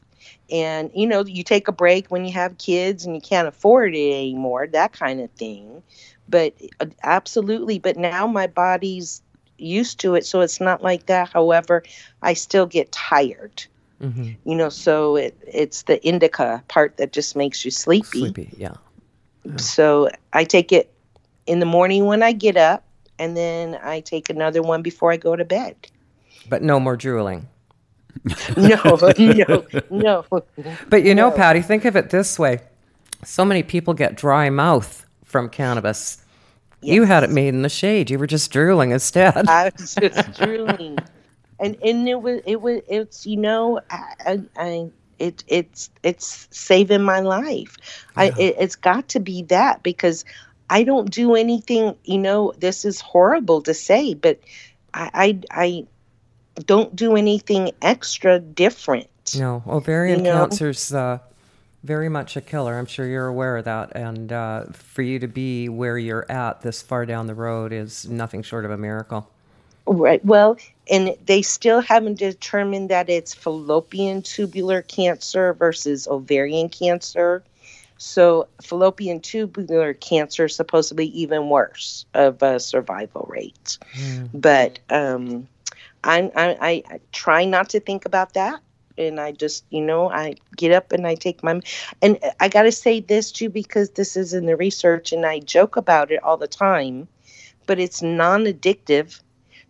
And 0.51 0.91
you 0.95 1.07
know, 1.07 1.25
you 1.25 1.43
take 1.43 1.69
a 1.69 1.73
break 1.73 2.09
when 2.09 2.25
you 2.25 2.33
have 2.33 2.59
kids 2.59 3.05
and 3.05 3.15
you 3.15 3.21
can't 3.21 3.49
afford 3.49 3.95
it 3.95 4.13
anymore, 4.13 4.67
that 4.69 4.93
kind 4.93 5.21
of 5.21 5.31
thing. 5.33 5.83
But 6.29 6.55
uh, 6.81 6.87
absolutely, 7.03 7.79
but 7.79 7.97
now 7.97 8.27
my 8.27 8.47
body's 8.47 9.23
used 9.59 10.01
to 10.01 10.15
it, 10.15 10.25
so 10.25 10.41
it's 10.41 10.61
not 10.61 10.83
like 10.83 11.07
that. 11.07 11.31
However, 11.33 11.83
I 12.23 12.35
still 12.35 12.67
get 12.67 12.93
tired. 12.93 13.65
Mm-hmm. 14.01 14.31
You 14.45 14.55
know, 14.55 14.69
so 14.69 15.17
it 15.17 15.37
it's 15.47 15.83
the 15.83 16.05
indica 16.07 16.63
part 16.69 16.97
that 16.99 17.13
just 17.13 17.35
makes 17.35 17.65
you 17.65 17.71
sleepy. 17.71 18.21
Sleepy, 18.21 18.51
yeah. 18.57 18.75
yeah. 19.45 19.57
So 19.57 20.11
I 20.33 20.45
take 20.45 20.73
it 20.73 20.93
in 21.47 21.59
the 21.59 21.67
morning 21.67 22.05
when 22.07 22.23
I 22.23 22.33
get 22.33 22.57
up 22.57 22.85
and 23.19 23.37
then 23.37 23.79
I 23.83 24.01
take 24.01 24.31
another 24.31 24.63
one 24.63 24.83
before 24.83 25.13
I 25.13 25.17
go 25.17 25.37
to 25.37 25.45
bed. 25.45 25.77
But 26.49 26.63
no 26.63 26.81
more 26.81 26.97
drooling. 26.97 27.49
no, 28.57 28.99
no, 29.19 29.67
no. 29.91 30.25
But 30.89 31.05
you 31.05 31.15
know, 31.15 31.31
no. 31.31 31.37
Patty, 31.37 31.63
think 31.63 31.85
of 31.85 31.97
it 31.97 32.11
this 32.11 32.39
way: 32.39 32.61
so 33.25 33.45
many 33.45 33.63
people 33.63 33.95
get 33.95 34.17
dry 34.17 34.51
mouth 34.51 35.07
from 35.25 35.49
cannabis. 35.49 36.23
Yes. 36.81 36.95
You 36.95 37.05
had 37.05 37.25
it 37.25 37.31
made 37.31 37.49
in 37.49 37.63
the 37.63 37.69
shade. 37.69 38.11
You 38.11 38.19
were 38.19 38.27
just 38.27 38.53
drooling 38.53 38.93
instead. 38.93 39.49
I 39.49 39.71
was 39.79 39.95
just 39.95 40.33
drooling, 40.39 40.99
and 41.61 41.77
and 41.83 42.09
it 42.09 42.23
was 42.23 42.41
it 42.47 42.61
was 42.61 42.83
it's 42.89 43.27
you 43.27 43.37
know 43.37 43.81
I, 43.91 44.41
I 44.57 44.91
it 45.19 45.45
it's 45.49 45.91
it's 46.03 46.49
saving 46.51 47.03
my 47.03 47.21
life. 47.21 47.77
Yeah. 48.17 48.23
I 48.23 48.27
it, 48.39 48.57
it's 48.59 48.77
got 48.77 49.09
to 49.09 49.21
be 49.21 49.43
that 49.45 49.83
because 49.83 50.25
I 50.71 50.83
don't 50.83 51.11
do 51.11 51.35
anything. 51.35 51.97
You 52.05 52.19
know, 52.19 52.53
this 52.59 52.85
is 52.85 53.01
horrible 53.01 53.63
to 53.63 53.75
say, 53.75 54.15
but 54.15 54.41
I 54.95 55.11
I, 55.15 55.41
I 55.51 55.87
don't 56.65 56.95
do 56.95 57.17
anything 57.17 57.73
extra 57.83 58.39
different. 58.39 59.09
No, 59.37 59.63
ovarian 59.67 60.25
cancer's 60.25 60.93
uh, 60.93 61.19
very 61.85 62.09
much 62.09 62.37
a 62.37 62.41
killer. 62.41 62.79
I'm 62.79 62.87
sure 62.87 63.07
you're 63.07 63.27
aware 63.27 63.57
of 63.57 63.65
that. 63.65 63.95
And 63.95 64.33
uh, 64.33 64.65
for 64.73 65.03
you 65.03 65.19
to 65.19 65.29
be 65.29 65.69
where 65.69 65.99
you're 65.99 66.31
at 66.31 66.63
this 66.63 66.83
far 66.83 67.07
down 67.07 67.27
the 67.27 67.35
road 67.35 67.73
is 67.73 68.09
nothing 68.09 68.43
short 68.43 68.65
of 68.65 68.71
a 68.71 68.79
miracle. 68.79 69.31
Right. 69.87 70.23
Well, 70.25 70.59
and 70.91 71.17
they 71.25 71.43
still 71.43 71.81
haven't 71.81 72.19
determined 72.19 72.91
that 72.91 73.09
it's 73.09 73.33
fallopian 73.33 74.23
tubular 74.23 74.83
cancer 74.83 75.55
versus 75.55 76.07
ovarian 76.09 76.69
cancer. 76.69 77.43
So, 77.99 78.49
fallopian 78.63 79.21
tubular 79.21 79.93
cancer 79.95 80.47
is 80.47 80.57
supposedly 80.57 81.07
even 81.09 81.49
worse 81.51 82.07
of 82.15 82.43
a 82.43 82.61
survival 82.61 83.27
rate. 83.29 83.79
But 84.33 84.79
um, 84.91 85.49
I, 86.05 86.31
I, 86.35 86.85
I, 86.91 87.01
try 87.13 87.45
not 87.45 87.71
to 87.71 87.81
think 87.81 88.05
about 88.07 88.35
that. 88.35 88.61
And 88.97 89.21
I 89.21 89.33
just, 89.33 89.65
you 89.71 89.81
know, 89.81 90.11
I 90.11 90.37
get 90.57 90.73
up 90.73 90.93
and 90.93 91.07
I 91.07 91.15
take 91.15 91.43
my, 91.43 91.61
and 92.03 92.19
I 92.41 92.49
got 92.49 92.63
to 92.65 92.73
say 92.73 93.01
this 93.01 93.33
too, 93.33 93.49
because 93.51 93.91
this 93.91 94.17
is 94.17 94.35
in 94.35 94.47
the 94.47 94.57
research 94.57 95.13
and 95.13 95.27
I 95.27 95.41
joke 95.41 95.77
about 95.77 96.11
it 96.13 96.23
all 96.23 96.37
the 96.37 96.49
time, 96.49 97.09
but 97.67 97.79
it's 97.79 98.03
non 98.03 98.45
addictive 98.45 99.21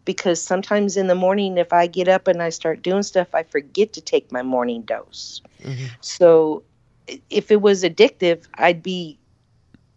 because 0.05 0.43
sometimes 0.43 0.97
in 0.97 1.07
the 1.07 1.15
morning 1.15 1.59
if 1.59 1.73
i 1.73 1.87
get 1.87 2.09
up 2.09 2.27
and 2.29 2.43
i 2.43 2.49
start 2.49 2.83
doing 2.83 3.03
stuff 3.03 3.35
i 3.35 3.43
forget 3.43 3.93
to 3.93 4.01
take 4.01 4.33
my 4.33 4.43
morning 4.43 4.83
dose 4.83 5.43
so 6.01 6.63
i- 6.65 6.68
if 7.31 7.51
it 7.51 7.61
was 7.61 7.83
addictive 7.85 8.47
i'd 8.55 8.83
be 8.83 9.19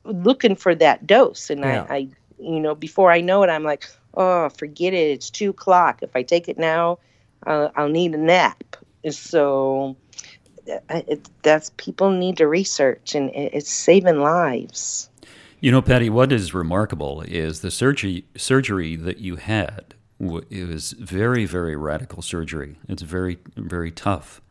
looking 0.04 0.56
for 0.56 0.74
that 0.76 1.06
dose 1.08 1.50
and 1.50 1.62
Yeah. 1.62 1.86
I, 1.90 1.96
I 1.96 2.08
you 2.40 2.60
know 2.60 2.76
before 2.76 3.12
i 3.12 3.22
know 3.22 3.44
it 3.44 3.50
i'm 3.50 3.64
like 3.64 3.86
oh 4.16 4.50
forget 4.50 4.94
it 4.94 5.12
it's 5.12 5.30
two 5.30 5.52
o'clock 5.52 6.02
if 6.02 6.16
i 6.16 6.24
take 6.24 6.50
it 6.50 6.58
now 6.58 6.98
uh, 7.46 7.70
i'll 7.76 7.90
need 7.90 8.14
a 8.16 8.18
nap 8.18 8.76
so 9.10 9.96
it, 10.90 11.28
that's 11.44 11.72
people 11.78 12.10
need 12.12 12.38
to 12.38 12.48
research 12.48 13.16
and 13.16 13.30
it, 13.32 13.54
it's 13.54 13.72
saving 13.72 14.20
lives 14.22 15.10
You 15.60 15.72
know, 15.72 15.82
Patty, 15.84 16.10
what 16.10 16.32
is 16.32 16.54
remarkable 16.56 17.22
is 17.28 17.62
the 17.62 17.70
surgery 17.70 18.26
surgery 18.36 18.96
that 18.96 19.20
you 19.20 19.36
had. 19.36 19.94
It 20.50 20.68
was 20.68 20.94
very, 20.94 21.46
very 21.46 21.76
radical 21.76 22.22
surgery. 22.24 22.78
It's 22.90 23.04
very, 23.04 23.38
very 23.56 23.92
tough, 23.92 24.42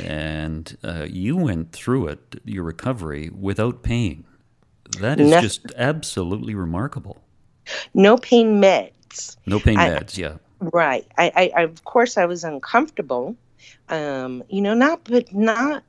and 0.00 0.76
uh, 0.84 1.06
you 1.08 1.36
went 1.36 1.72
through 1.72 2.08
it, 2.08 2.40
your 2.44 2.64
recovery, 2.64 3.30
without 3.30 3.82
pain. 3.82 4.24
That 5.00 5.20
is 5.20 5.30
No- 5.30 5.40
just 5.40 5.72
absolutely 5.76 6.54
remarkable. 6.54 7.22
no 7.94 8.16
pain 8.18 8.60
meds 8.60 9.36
No 9.46 9.58
pain 9.58 9.78
I- 9.78 9.88
meds, 9.90 10.16
yeah. 10.18 10.36
Right. 10.60 11.06
I, 11.18 11.32
I, 11.36 11.52
I 11.56 11.62
of 11.62 11.84
course 11.84 12.16
I 12.16 12.24
was 12.26 12.44
uncomfortable. 12.44 13.36
Um, 13.88 14.42
you 14.48 14.62
know, 14.62 14.72
not 14.74 15.04
but 15.04 15.32
not 15.34 15.82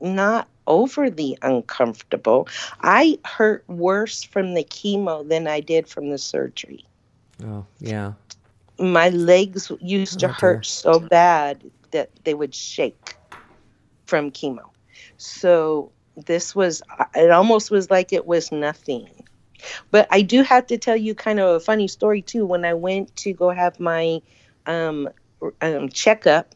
not 0.00 0.48
overly 0.66 1.36
uncomfortable. 1.42 2.48
I 2.80 3.18
hurt 3.24 3.64
worse 3.68 4.22
from 4.24 4.54
the 4.54 4.64
chemo 4.64 5.28
than 5.28 5.46
I 5.46 5.60
did 5.60 5.86
from 5.86 6.10
the 6.10 6.18
surgery. 6.18 6.84
Oh, 7.44 7.64
yeah. 7.78 8.12
My 8.78 9.10
legs 9.10 9.70
used 9.80 10.18
to 10.20 10.28
Oh, 10.28 10.32
hurt 10.32 10.66
so 10.66 10.98
bad 10.98 11.62
that 11.92 12.10
they 12.24 12.34
would 12.34 12.54
shake 12.54 13.14
from 14.12 14.30
chemo. 14.30 14.68
So 15.16 15.90
this 16.16 16.54
was 16.54 16.82
it 17.14 17.30
almost 17.30 17.70
was 17.70 17.90
like 17.90 18.12
it 18.12 18.26
was 18.26 18.52
nothing. 18.52 19.08
But 19.90 20.06
I 20.10 20.20
do 20.20 20.42
have 20.42 20.66
to 20.66 20.76
tell 20.76 20.96
you 20.96 21.14
kind 21.14 21.40
of 21.40 21.48
a 21.56 21.60
funny 21.60 21.88
story 21.88 22.20
too. 22.20 22.44
When 22.44 22.66
I 22.66 22.74
went 22.74 23.16
to 23.24 23.32
go 23.32 23.48
have 23.48 23.80
my 23.80 24.20
um, 24.66 25.08
um, 25.62 25.88
checkup, 25.88 26.54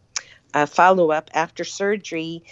uh, 0.53 0.67
follow 0.67 1.11
up 1.13 1.31
after 1.33 1.65
surgery, 1.65 2.43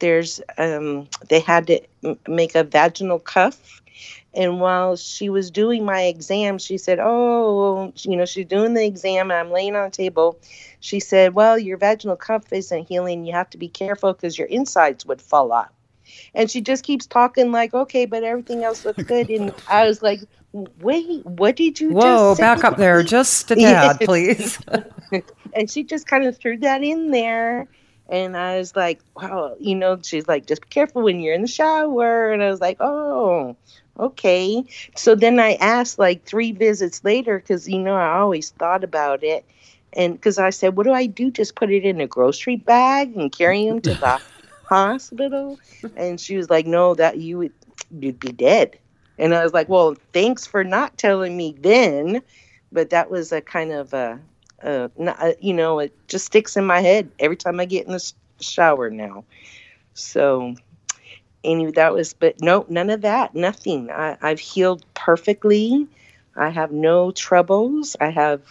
there's 0.00 0.40
um, 0.58 1.08
they 1.28 1.40
had 1.40 1.66
to 1.68 1.80
make 2.28 2.54
a 2.54 2.64
vaginal 2.64 3.18
cuff. 3.18 3.82
And 4.34 4.60
while 4.60 4.96
she 4.96 5.30
was 5.30 5.50
doing 5.50 5.84
my 5.84 6.02
exam, 6.02 6.58
she 6.58 6.76
said, 6.76 6.98
"Oh, 7.00 7.92
you 7.96 8.16
know, 8.16 8.26
she's 8.26 8.46
doing 8.46 8.74
the 8.74 8.84
exam, 8.84 9.30
and 9.30 9.40
I'm 9.40 9.50
laying 9.50 9.74
on 9.74 9.86
a 9.86 9.90
table." 9.90 10.38
She 10.80 11.00
said, 11.00 11.34
"Well, 11.34 11.58
your 11.58 11.78
vaginal 11.78 12.16
cuff 12.16 12.52
isn't 12.52 12.88
healing. 12.88 13.24
You 13.24 13.32
have 13.32 13.50
to 13.50 13.58
be 13.58 13.68
careful 13.68 14.12
because 14.12 14.36
your 14.36 14.48
insides 14.48 15.06
would 15.06 15.22
fall 15.22 15.52
out." 15.52 15.70
And 16.34 16.50
she 16.50 16.60
just 16.60 16.84
keeps 16.84 17.06
talking 17.06 17.50
like, 17.50 17.72
"Okay, 17.72 18.04
but 18.04 18.24
everything 18.24 18.62
else 18.62 18.84
looks 18.84 19.02
good." 19.04 19.30
And 19.30 19.52
I 19.68 19.86
was 19.86 20.02
like, 20.02 20.20
"Wait, 20.52 21.24
what 21.24 21.56
did 21.56 21.80
you 21.80 21.94
Whoa, 21.94 22.02
just 22.02 22.36
say?" 22.36 22.42
back 22.42 22.64
up 22.64 22.76
there 22.76 23.02
just 23.02 23.50
a 23.50 23.56
Yeah. 23.58 23.94
please. 23.94 24.58
and 25.54 25.70
she 25.70 25.82
just 25.82 26.06
kind 26.06 26.26
of 26.26 26.36
threw 26.36 26.58
that 26.58 26.82
in 26.82 27.10
there 27.10 27.66
and 28.08 28.36
i 28.36 28.58
was 28.58 28.74
like 28.76 29.00
wow 29.16 29.56
you 29.60 29.74
know 29.74 29.98
she's 30.02 30.28
like 30.28 30.46
just 30.46 30.62
be 30.62 30.68
careful 30.68 31.02
when 31.02 31.20
you're 31.20 31.34
in 31.34 31.42
the 31.42 31.48
shower. 31.48 32.32
And 32.32 32.42
i 32.42 32.50
was 32.50 32.60
like 32.60 32.78
oh 32.80 33.56
okay. 33.98 34.64
So 34.94 35.14
then 35.14 35.40
i 35.40 35.54
asked 35.54 35.98
like 35.98 36.24
three 36.24 36.52
visits 36.52 37.02
later 37.04 37.38
because 37.38 37.68
you 37.68 37.78
know 37.78 37.94
i 37.96 38.18
always 38.18 38.50
thought 38.50 38.84
about 38.84 39.22
it. 39.24 39.44
And 39.92 40.14
because 40.14 40.38
i 40.38 40.50
said 40.50 40.76
what 40.76 40.84
do 40.84 40.92
i 40.92 41.06
do? 41.06 41.30
Just 41.30 41.56
put 41.56 41.70
it 41.70 41.84
in 41.84 42.00
a 42.00 42.06
grocery 42.06 42.56
bag 42.56 43.16
and 43.16 43.32
carry 43.32 43.66
him 43.66 43.80
to 43.82 43.94
the 43.94 44.20
hospital? 44.62 45.58
And 45.96 46.20
she 46.20 46.36
was 46.36 46.50
like 46.50 46.66
no 46.66 46.94
that 46.94 47.18
you 47.18 47.38
would 47.38 47.52
you'd 47.90 48.20
be 48.20 48.32
dead. 48.32 48.78
And 49.18 49.34
i 49.34 49.42
was 49.42 49.52
like 49.52 49.68
well 49.68 49.96
thanks 50.12 50.46
for 50.46 50.64
not 50.64 50.98
telling 50.98 51.36
me 51.36 51.56
then. 51.58 52.22
But 52.72 52.90
that 52.90 53.10
was 53.10 53.32
a 53.32 53.40
kind 53.40 53.72
of 53.72 53.94
a 53.94 54.20
uh, 54.62 54.88
not, 54.96 55.16
uh, 55.20 55.32
you 55.40 55.52
know, 55.52 55.78
it 55.80 55.94
just 56.08 56.26
sticks 56.26 56.56
in 56.56 56.64
my 56.64 56.80
head 56.80 57.10
every 57.18 57.36
time 57.36 57.60
I 57.60 57.64
get 57.64 57.86
in 57.86 57.92
the 57.92 58.12
shower 58.40 58.90
now. 58.90 59.24
So, 59.94 60.54
anyway, 61.44 61.72
that 61.72 61.92
was, 61.92 62.14
but 62.14 62.40
no, 62.40 62.66
none 62.68 62.90
of 62.90 63.02
that, 63.02 63.34
nothing. 63.34 63.90
I, 63.90 64.16
I've 64.20 64.40
healed 64.40 64.84
perfectly. 64.94 65.86
I 66.36 66.50
have 66.50 66.72
no 66.72 67.12
troubles. 67.12 67.96
I 68.00 68.10
have 68.10 68.42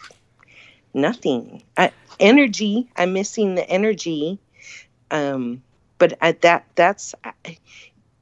nothing. 0.94 1.64
I, 1.78 1.92
energy. 2.20 2.88
I'm 2.96 3.14
missing 3.14 3.56
the 3.56 3.70
energy. 3.70 4.40
Um, 5.12 5.62
but 5.98 6.18
at 6.22 6.42
that, 6.42 6.66
that's 6.76 7.14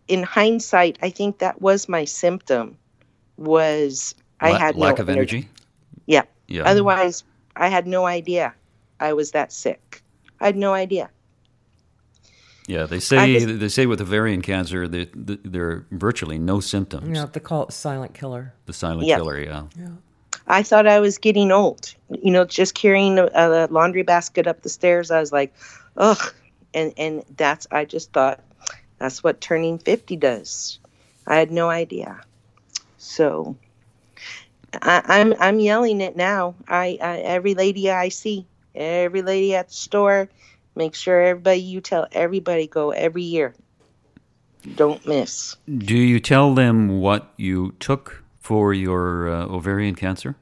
in 0.08 0.24
hindsight. 0.24 1.00
I 1.02 1.10
think 1.10 1.40
that 1.40 1.62
was 1.62 1.88
my 1.90 2.06
symptom. 2.06 2.78
Was 3.38 4.16
I 4.40 4.52
had 4.52 4.76
lack 4.76 4.98
no 4.98 5.04
of 5.04 5.10
energy. 5.10 5.50
Yeah. 6.06 6.24
Yeah. 6.48 6.64
Otherwise, 6.64 7.24
I 7.56 7.70
had 7.70 7.88
no 7.88 8.06
idea 8.06 8.54
I 9.00 9.14
was 9.14 9.32
that 9.32 9.52
sick. 9.52 10.02
I 10.40 10.46
had 10.48 10.56
no 10.56 10.74
idea. 10.74 11.10
Yeah, 12.68 12.86
they 12.86 13.00
say 13.00 13.40
just- 13.40 13.60
they 13.60 13.68
say 13.70 13.86
with 13.86 14.00
ovarian 14.02 14.42
cancer 14.42 14.88
that 14.88 15.10
that 15.28 15.52
there 15.52 15.66
are 15.70 15.86
virtually 15.92 16.38
no 16.40 16.60
symptoms. 16.62 17.16
yeah, 17.18 17.26
they 17.26 17.40
call 17.42 17.64
it 17.64 17.74
silent 17.74 18.14
killer. 18.14 18.54
The 18.66 18.74
silent 18.74 19.08
Yeah. 19.08 19.18
killer, 19.18 19.40
yeah. 19.40 19.64
I 20.48 20.64
thought 20.64 20.88
I 20.88 21.00
was 21.00 21.18
getting 21.18 21.52
old. 21.52 21.94
You 22.10 22.32
know, 22.32 22.46
just 22.46 22.74
carrying 22.74 23.18
a, 23.20 23.30
a 23.34 23.68
laundry 23.70 24.04
basket 24.04 24.48
up 24.48 24.62
the 24.62 24.70
stairs, 24.70 25.12
I 25.12 25.20
was 25.20 25.32
like, 25.32 25.54
ugh. 25.98 26.34
And 26.74 26.94
and 26.98 27.24
that's 27.38 27.68
I 27.72 27.86
just 27.86 28.14
thought 28.14 28.40
that's 28.98 29.24
what 29.24 29.42
turning 29.42 29.78
fifty 29.78 30.16
does. 30.16 30.80
I 31.28 31.36
had 31.36 31.52
no 31.52 31.70
idea. 31.70 32.22
So 32.98 33.56
I, 34.82 35.02
I'm 35.06 35.34
I'm 35.40 35.60
yelling 35.60 36.02
it 36.02 36.16
now. 36.16 36.56
I, 36.68 36.98
I 37.02 37.18
every 37.20 37.54
lady 37.54 37.92
I 37.92 38.10
see, 38.10 38.46
every 38.76 39.22
lady 39.22 39.56
at 39.56 39.68
the 39.70 39.74
store, 39.74 40.30
make 40.76 40.96
sure 40.96 41.22
everybody 41.22 41.60
you 41.60 41.82
tell 41.82 42.08
everybody 42.12 42.68
go 42.68 42.92
every 42.92 43.24
year. 43.24 43.54
Don't 44.76 45.06
miss. 45.06 45.56
Do 45.78 45.96
you 45.96 46.20
tell 46.20 46.54
them 46.54 47.02
what 47.02 47.34
you 47.38 47.74
took 47.80 48.24
for 48.40 48.74
your 48.74 49.30
uh, 49.30 49.46
ovarian 49.46 49.96
cancer? 49.96 50.36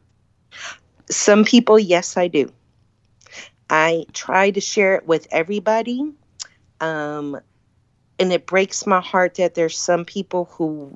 Some 1.10 1.44
people, 1.44 1.80
yes, 1.80 2.17
I 2.17 2.28
do. 2.28 2.52
I 3.70 4.06
try 4.13 4.52
to 4.52 4.62
share 4.62 4.96
it 4.96 5.08
with 5.08 5.28
everybody. 5.32 6.13
Um, 6.80 7.39
and 8.20 8.32
it 8.32 8.46
breaks 8.46 8.86
my 8.86 9.02
heart 9.02 9.36
that 9.36 9.56
there's 9.56 9.78
some 9.78 10.06
people 10.06 10.46
who 10.52 10.96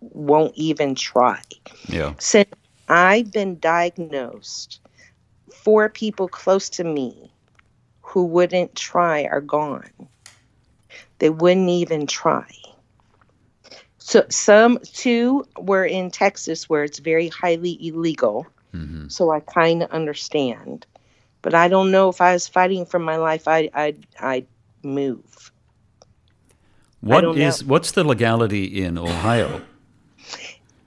won't 0.00 0.54
even 0.56 0.94
try. 0.94 1.40
Yeah. 1.88 2.14
Since 2.18 2.50
I've 2.88 3.32
been 3.32 3.58
diagnosed, 3.58 4.80
four 5.52 5.88
people 5.88 6.28
close 6.28 6.68
to 6.70 6.84
me 6.84 7.30
who 8.02 8.24
wouldn't 8.24 8.74
try 8.74 9.24
are 9.24 9.40
gone. 9.40 9.90
They 11.18 11.30
wouldn't 11.30 11.68
even 11.68 12.06
try. 12.06 12.46
So 13.98 14.24
some 14.28 14.78
two 14.84 15.44
were 15.58 15.84
in 15.84 16.10
Texas 16.10 16.68
where 16.68 16.84
it's 16.84 17.00
very 17.00 17.28
highly 17.28 17.76
illegal. 17.84 18.46
hmm 18.72 19.08
So 19.08 19.30
I 19.30 19.40
kind 19.40 19.82
of 19.82 19.90
understand. 19.90 20.86
But 21.42 21.54
I 21.54 21.68
don't 21.68 21.90
know 21.90 22.08
if 22.08 22.20
I 22.20 22.32
was 22.32 22.48
fighting 22.48 22.86
for 22.86 22.98
my 22.98 23.16
life, 23.16 23.48
I 23.48 23.68
I'd, 23.74 24.06
I'd 24.20 24.46
move. 24.82 25.52
What 27.00 27.36
is 27.36 27.62
know. 27.62 27.68
what's 27.68 27.92
the 27.92 28.04
legality 28.04 28.82
in 28.82 28.98
Ohio? 28.98 29.62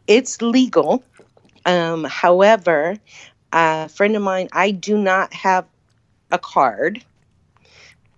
it's 0.08 0.42
legal. 0.42 1.04
Um, 1.66 2.04
however, 2.04 2.98
a 3.52 3.90
friend 3.90 4.16
of 4.16 4.22
mine, 4.22 4.50
I 4.52 4.72
do 4.72 4.98
not 4.98 5.34
have 5.34 5.66
a 6.32 6.40
card. 6.40 7.04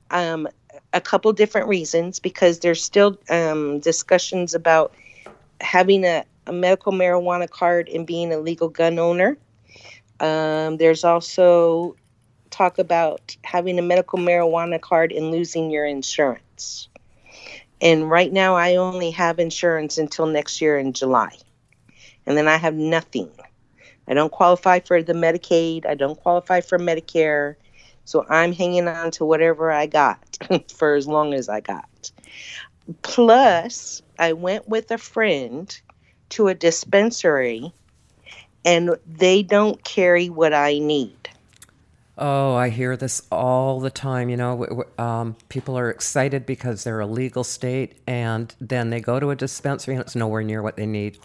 Um, 0.09 0.47
a 0.93 1.01
couple 1.01 1.31
different 1.33 1.67
reasons 1.67 2.19
because 2.19 2.59
there's 2.59 2.83
still 2.83 3.17
um, 3.29 3.79
discussions 3.79 4.53
about 4.53 4.93
having 5.61 6.03
a, 6.03 6.25
a, 6.47 6.51
medical 6.51 6.91
marijuana 6.91 7.49
card 7.49 7.87
and 7.87 8.05
being 8.05 8.33
a 8.33 8.37
legal 8.37 8.67
gun 8.67 8.99
owner. 8.99 9.37
Um, 10.19 10.77
there's 10.77 11.03
also 11.03 11.95
talk 12.49 12.77
about 12.77 13.35
having 13.43 13.79
a 13.79 13.81
medical 13.81 14.19
marijuana 14.19 14.79
card 14.81 15.11
and 15.11 15.31
losing 15.31 15.71
your 15.71 15.85
insurance. 15.85 16.89
And 17.79 18.09
right 18.09 18.31
now, 18.31 18.55
I 18.55 18.75
only 18.75 19.11
have 19.11 19.39
insurance 19.39 19.97
until 19.97 20.27
next 20.27 20.61
year 20.61 20.77
in 20.77 20.93
July. 20.93 21.37
And 22.25 22.37
then 22.37 22.47
I 22.47 22.57
have 22.57 22.75
nothing. 22.75 23.29
I 24.07 24.13
don't 24.13 24.31
qualify 24.31 24.79
for 24.79 25.01
the 25.01 25.13
Medicaid. 25.13 25.85
I 25.85 25.95
don't 25.95 26.19
qualify 26.19 26.61
for 26.61 26.77
Medicare. 26.77 27.55
So 28.05 28.25
I'm 28.29 28.53
hanging 28.53 28.87
on 28.87 29.11
to 29.11 29.25
whatever 29.25 29.71
I 29.71 29.85
got 29.85 30.37
for 30.75 30.95
as 30.95 31.07
long 31.07 31.33
as 31.33 31.49
I 31.49 31.61
got. 31.61 32.11
Plus, 33.03 34.01
I 34.17 34.33
went 34.33 34.67
with 34.67 34.91
a 34.91 34.97
friend 34.97 35.79
to 36.29 36.47
a 36.47 36.53
dispensary 36.53 37.73
and 38.65 38.95
they 39.07 39.43
don't 39.43 39.83
carry 39.83 40.29
what 40.29 40.53
I 40.53 40.79
need. 40.79 41.29
Oh, 42.17 42.53
I 42.53 42.69
hear 42.69 42.95
this 42.97 43.23
all 43.31 43.79
the 43.79 43.89
time. 43.89 44.29
You 44.29 44.37
know, 44.37 44.83
um, 44.97 45.35
people 45.49 45.77
are 45.77 45.89
excited 45.89 46.45
because 46.45 46.83
they're 46.83 46.99
a 46.99 47.07
legal 47.07 47.43
state, 47.43 47.93
and 48.05 48.53
then 48.61 48.91
they 48.91 48.99
go 48.99 49.19
to 49.19 49.31
a 49.31 49.35
dispensary 49.35 49.95
and 49.95 50.01
it's 50.01 50.15
nowhere 50.15 50.43
near 50.43 50.61
what 50.61 50.75
they 50.75 50.85
need. 50.85 51.17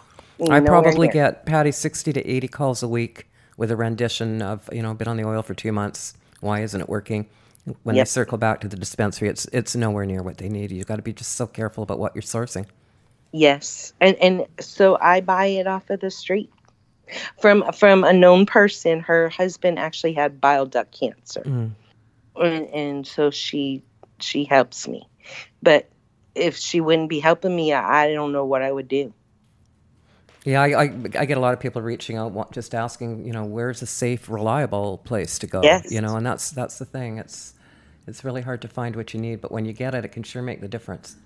I 0.49 0.59
probably 0.59 1.07
get 1.07 1.45
Patty 1.45 1.71
sixty 1.71 2.13
to 2.13 2.25
eighty 2.27 2.47
calls 2.47 2.83
a 2.83 2.87
week 2.87 3.27
with 3.57 3.71
a 3.71 3.75
rendition 3.75 4.41
of 4.41 4.69
you 4.71 4.81
know 4.81 4.93
been 4.93 5.07
on 5.07 5.17
the 5.17 5.25
oil 5.25 5.41
for 5.41 5.53
two 5.53 5.71
months. 5.71 6.13
Why 6.39 6.61
isn't 6.61 6.79
it 6.79 6.87
working? 6.87 7.27
When 7.83 7.95
yep. 7.95 8.05
they 8.05 8.09
circle 8.09 8.37
back 8.37 8.61
to 8.61 8.67
the 8.67 8.77
dispensary, 8.77 9.27
it's 9.29 9.45
it's 9.51 9.75
nowhere 9.75 10.05
near 10.05 10.23
what 10.23 10.37
they 10.37 10.47
need. 10.47 10.71
You've 10.71 10.87
got 10.87 10.97
to 10.97 11.01
be 11.01 11.13
just 11.13 11.33
so 11.33 11.47
careful 11.47 11.83
about 11.83 11.99
what 11.99 12.15
you're 12.15 12.21
sourcing. 12.21 12.65
Yes, 13.33 13.93
and 13.99 14.15
and 14.17 14.45
so 14.59 14.97
I 15.01 15.21
buy 15.21 15.47
it 15.47 15.67
off 15.67 15.89
of 15.89 15.99
the 15.99 16.11
street 16.11 16.51
from 17.41 17.63
from 17.73 18.03
a 18.03 18.13
known 18.13 18.45
person. 18.45 18.99
Her 19.01 19.29
husband 19.29 19.79
actually 19.79 20.13
had 20.13 20.39
bile 20.39 20.65
duct 20.65 20.97
cancer, 20.97 21.41
mm. 21.41 21.71
and, 22.35 22.67
and 22.69 23.07
so 23.07 23.31
she 23.31 23.83
she 24.19 24.45
helps 24.45 24.87
me. 24.87 25.07
But 25.61 25.89
if 26.35 26.55
she 26.55 26.79
wouldn't 26.79 27.09
be 27.09 27.19
helping 27.19 27.55
me, 27.55 27.73
I, 27.73 28.05
I 28.05 28.13
don't 28.13 28.31
know 28.31 28.45
what 28.45 28.61
I 28.61 28.71
would 28.71 28.87
do. 28.87 29.13
Yeah, 30.47 30.61
I, 30.61 30.83
I, 30.83 30.83
I, 31.19 31.25
get 31.25 31.35
a 31.35 31.41
lot 31.41 31.53
of 31.53 31.59
people 31.59 31.81
reaching 31.81 32.15
out, 32.15 32.53
just 32.53 32.73
asking, 32.73 33.25
you 33.25 33.33
know, 33.33 33.43
where's 33.43 33.81
a 33.81 33.85
safe, 33.85 34.29
reliable 34.29 34.99
place 34.99 35.37
to 35.39 35.47
go? 35.47 35.61
Yes. 35.61 35.91
You 35.91 35.99
know, 35.99 36.15
and 36.15 36.25
that's 36.25 36.51
that's 36.51 36.79
the 36.79 36.85
thing. 36.85 37.17
It's 37.17 37.53
it's 38.07 38.23
really 38.23 38.41
hard 38.41 38.61
to 38.61 38.69
find 38.69 38.95
what 38.95 39.13
you 39.13 39.19
need, 39.19 39.41
but 39.41 39.51
when 39.51 39.65
you 39.65 39.73
get 39.73 39.93
it, 39.93 40.05
it 40.05 40.13
can 40.13 40.23
sure 40.23 40.41
make 40.41 40.61
the 40.61 40.69
difference. 40.69 41.17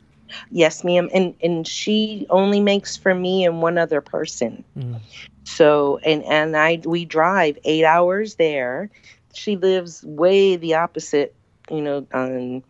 Yes, 0.49 0.83
ma'am. 0.83 1.07
And 1.13 1.35
and 1.43 1.67
she 1.67 2.25
only 2.31 2.61
makes 2.61 2.97
for 2.97 3.13
me 3.13 3.45
and 3.45 3.61
one 3.61 3.77
other 3.77 4.01
person. 4.01 4.63
Mm. 4.75 4.99
So 5.43 5.99
and 5.99 6.23
and 6.23 6.57
I 6.57 6.81
we 6.83 7.05
drive 7.05 7.59
eight 7.63 7.85
hours 7.85 8.35
there. 8.35 8.89
She 9.35 9.55
lives 9.55 10.03
way 10.03 10.55
the 10.55 10.73
opposite, 10.73 11.35
you 11.69 11.83
know, 11.83 12.07
on 12.11 12.63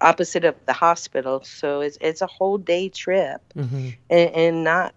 opposite 0.00 0.44
of 0.44 0.56
the 0.66 0.72
hospital. 0.72 1.44
So 1.44 1.80
it's 1.80 1.96
it's 2.00 2.22
a 2.22 2.26
whole 2.26 2.58
day 2.58 2.88
trip, 2.88 3.40
mm-hmm. 3.54 3.90
and, 4.10 4.30
and 4.34 4.64
not 4.64 4.94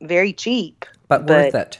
very 0.00 0.32
cheap, 0.32 0.84
but, 1.08 1.26
but 1.26 1.52
worth 1.52 1.54
it. 1.54 1.78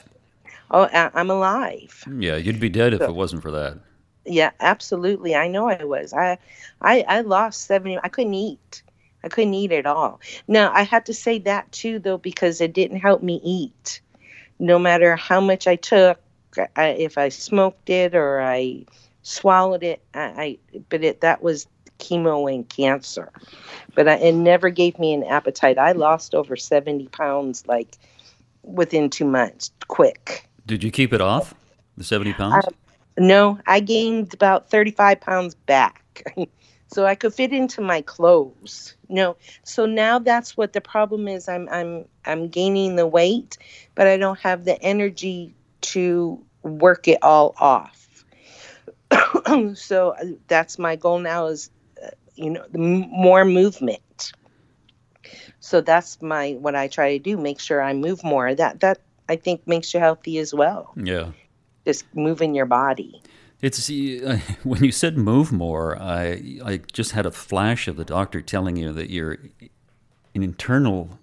Oh, 0.71 0.83
I, 0.83 1.11
am 1.19 1.29
alive. 1.29 2.03
Yeah, 2.17 2.37
you'd 2.37 2.59
be 2.59 2.69
dead 2.69 2.93
if 2.93 3.01
it 3.01 3.13
wasn't 3.13 3.41
for 3.41 3.51
that. 3.51 3.77
Yeah, 4.25 4.51
absolutely. 4.59 5.35
I 5.35 5.47
know 5.47 5.69
I 5.69 5.83
was. 5.83 6.13
I, 6.13 6.37
I, 6.81 7.01
I 7.07 7.21
lost 7.21 7.61
seventy. 7.61 7.97
I 8.01 8.07
couldn't 8.07 8.33
eat. 8.33 8.83
I 9.23 9.29
couldn't 9.29 9.53
eat 9.53 9.71
at 9.71 9.85
all. 9.85 10.19
Now 10.47 10.71
I 10.73 10.83
had 10.83 11.05
to 11.07 11.13
say 11.13 11.39
that 11.39 11.71
too, 11.71 11.99
though, 11.99 12.17
because 12.17 12.61
it 12.61 12.73
didn't 12.73 12.99
help 12.99 13.21
me 13.21 13.41
eat. 13.43 14.01
No 14.59 14.79
matter 14.79 15.15
how 15.15 15.41
much 15.41 15.67
I 15.67 15.75
took, 15.75 16.19
I, 16.75 16.87
if 16.87 17.17
I 17.17 17.29
smoked 17.29 17.89
it 17.89 18.15
or 18.15 18.41
I 18.41 18.85
swallowed 19.23 19.83
it, 19.83 20.01
I, 20.13 20.21
I 20.21 20.81
but 20.89 21.03
it 21.03 21.21
that 21.21 21.41
was 21.43 21.67
chemo 21.99 22.51
and 22.51 22.67
cancer. 22.69 23.31
But 23.95 24.07
I, 24.07 24.15
it 24.15 24.35
never 24.35 24.69
gave 24.69 24.97
me 24.99 25.13
an 25.13 25.23
appetite. 25.23 25.77
I 25.77 25.91
lost 25.91 26.33
over 26.35 26.55
seventy 26.55 27.07
pounds, 27.07 27.65
like 27.67 27.97
within 28.63 29.09
two 29.09 29.25
months, 29.25 29.71
quick. 29.87 30.47
Did 30.65 30.83
you 30.83 30.91
keep 30.91 31.13
it 31.13 31.21
off 31.21 31.53
the 31.97 32.03
seventy 32.03 32.33
pounds? 32.33 32.65
Uh, 32.65 32.71
no, 33.17 33.59
I 33.67 33.79
gained 33.79 34.33
about 34.33 34.69
thirty-five 34.69 35.21
pounds 35.21 35.55
back, 35.55 36.23
so 36.87 37.05
I 37.05 37.15
could 37.15 37.33
fit 37.33 37.53
into 37.53 37.81
my 37.81 38.01
clothes. 38.01 38.95
No, 39.09 39.35
so 39.63 39.85
now 39.85 40.19
that's 40.19 40.55
what 40.55 40.73
the 40.73 40.81
problem 40.81 41.27
is. 41.27 41.49
I'm 41.49 41.67
I'm 41.69 42.05
I'm 42.25 42.47
gaining 42.47 42.95
the 42.95 43.07
weight, 43.07 43.57
but 43.95 44.07
I 44.07 44.17
don't 44.17 44.39
have 44.39 44.65
the 44.65 44.81
energy 44.81 45.53
to 45.81 46.41
work 46.63 47.07
it 47.07 47.19
all 47.21 47.55
off. 47.59 48.25
so 49.73 50.11
uh, 50.11 50.25
that's 50.47 50.79
my 50.79 50.95
goal 50.95 51.19
now 51.19 51.47
is 51.47 51.69
uh, 52.03 52.09
you 52.35 52.49
know 52.49 52.65
more 52.73 53.43
movement 53.45 54.01
so 55.61 55.79
that's 55.79 56.21
my 56.21 56.53
what 56.59 56.75
I 56.75 56.87
try 56.87 57.17
to 57.17 57.19
do. 57.19 57.37
Make 57.37 57.59
sure 57.59 57.81
I 57.81 57.93
move 57.93 58.23
more. 58.23 58.53
That 58.53 58.81
that 58.81 58.99
I 59.29 59.37
think 59.37 59.65
makes 59.65 59.93
you 59.93 59.99
healthy 59.99 60.39
as 60.39 60.53
well. 60.53 60.91
Yeah, 60.97 61.31
just 61.85 62.03
moving 62.13 62.53
your 62.53 62.65
body. 62.65 63.21
It's 63.61 63.89
uh, 63.89 64.39
when 64.63 64.83
you 64.83 64.91
said 64.91 65.17
move 65.17 65.51
more. 65.51 65.97
I 66.01 66.59
I 66.65 66.81
just 66.91 67.11
had 67.11 67.25
a 67.25 67.31
flash 67.31 67.87
of 67.87 67.95
the 67.95 68.03
doctor 68.03 68.41
telling 68.41 68.75
you 68.75 68.91
that 68.91 69.11
your 69.11 69.37
internal 70.33 71.19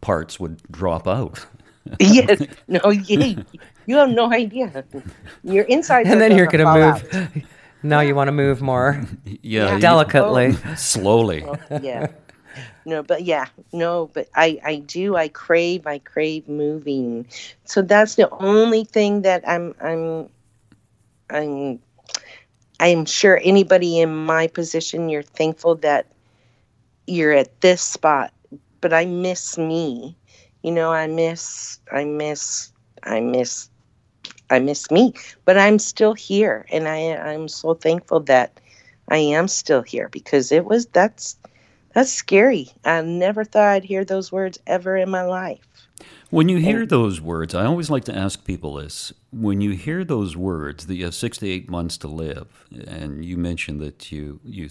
parts 0.00 0.40
would 0.40 0.60
drop 0.70 1.06
out. 1.06 1.46
yes. 2.00 2.42
No. 2.68 2.90
You, 2.90 3.44
you 3.86 3.96
have 3.96 4.10
no 4.10 4.30
idea. 4.30 4.84
Your 5.42 5.64
inside. 5.64 6.06
And 6.06 6.20
then 6.20 6.36
you're 6.36 6.46
going 6.46 6.66
to 6.66 6.74
move. 6.74 7.14
Out. 7.14 7.42
Now 7.82 8.00
you 8.00 8.14
want 8.14 8.28
to 8.28 8.32
move 8.32 8.60
more. 8.60 9.02
Yeah. 9.24 9.72
yeah. 9.72 9.78
Delicately. 9.78 10.54
Oh. 10.66 10.74
Slowly. 10.74 11.44
Oh, 11.44 11.56
yeah 11.80 12.08
no 12.84 13.02
but 13.02 13.22
yeah 13.22 13.46
no 13.72 14.10
but 14.14 14.28
i 14.34 14.58
i 14.64 14.76
do 14.76 15.16
i 15.16 15.28
crave 15.28 15.86
i 15.86 15.98
crave 15.98 16.48
moving. 16.48 17.26
So 17.64 17.82
that's 17.82 18.14
the 18.16 18.30
only 18.30 18.84
thing 18.84 19.22
that 19.22 19.46
i'm 19.48 19.74
i'm 19.80 20.28
i'm 21.30 21.78
i'm 22.80 23.04
sure 23.04 23.40
anybody 23.42 24.00
in 24.00 24.14
my 24.14 24.46
position 24.46 25.08
you're 25.08 25.22
thankful 25.22 25.76
that 25.76 26.06
you're 27.06 27.32
at 27.32 27.60
this 27.60 27.82
spot 27.82 28.32
but 28.80 28.92
i 28.92 29.04
miss 29.04 29.58
me. 29.58 30.16
You 30.62 30.72
know 30.72 30.92
i 30.92 31.06
miss 31.06 31.80
i 31.92 32.04
miss 32.04 32.72
i 33.04 33.20
miss 33.20 33.70
i 34.50 34.58
miss 34.58 34.90
me 34.90 35.14
but 35.44 35.58
i'm 35.58 35.78
still 35.78 36.14
here 36.14 36.66
and 36.70 36.88
i 36.88 37.14
i'm 37.16 37.48
so 37.48 37.74
thankful 37.74 38.20
that 38.20 38.60
i 39.08 39.16
am 39.18 39.46
still 39.48 39.82
here 39.82 40.08
because 40.08 40.52
it 40.52 40.64
was 40.64 40.86
that's 40.86 41.36
that's 41.98 42.12
scary. 42.12 42.68
I 42.84 43.02
never 43.02 43.42
thought 43.42 43.64
I'd 43.64 43.82
hear 43.82 44.04
those 44.04 44.30
words 44.30 44.60
ever 44.68 44.96
in 44.96 45.10
my 45.10 45.22
life. 45.22 45.58
When 46.30 46.48
you 46.48 46.58
hear 46.58 46.86
those 46.86 47.20
words, 47.20 47.56
I 47.56 47.64
always 47.64 47.90
like 47.90 48.04
to 48.04 48.14
ask 48.14 48.44
people 48.44 48.74
this. 48.74 49.12
When 49.32 49.60
you 49.60 49.72
hear 49.72 50.04
those 50.04 50.36
words 50.36 50.86
that 50.86 50.94
you 50.94 51.06
have 51.06 51.14
six 51.16 51.38
to 51.38 51.48
eight 51.48 51.68
months 51.68 51.96
to 51.98 52.06
live, 52.06 52.66
and 52.86 53.24
you 53.24 53.36
mentioned 53.36 53.80
that 53.80 54.12
you, 54.12 54.38
you 54.44 54.68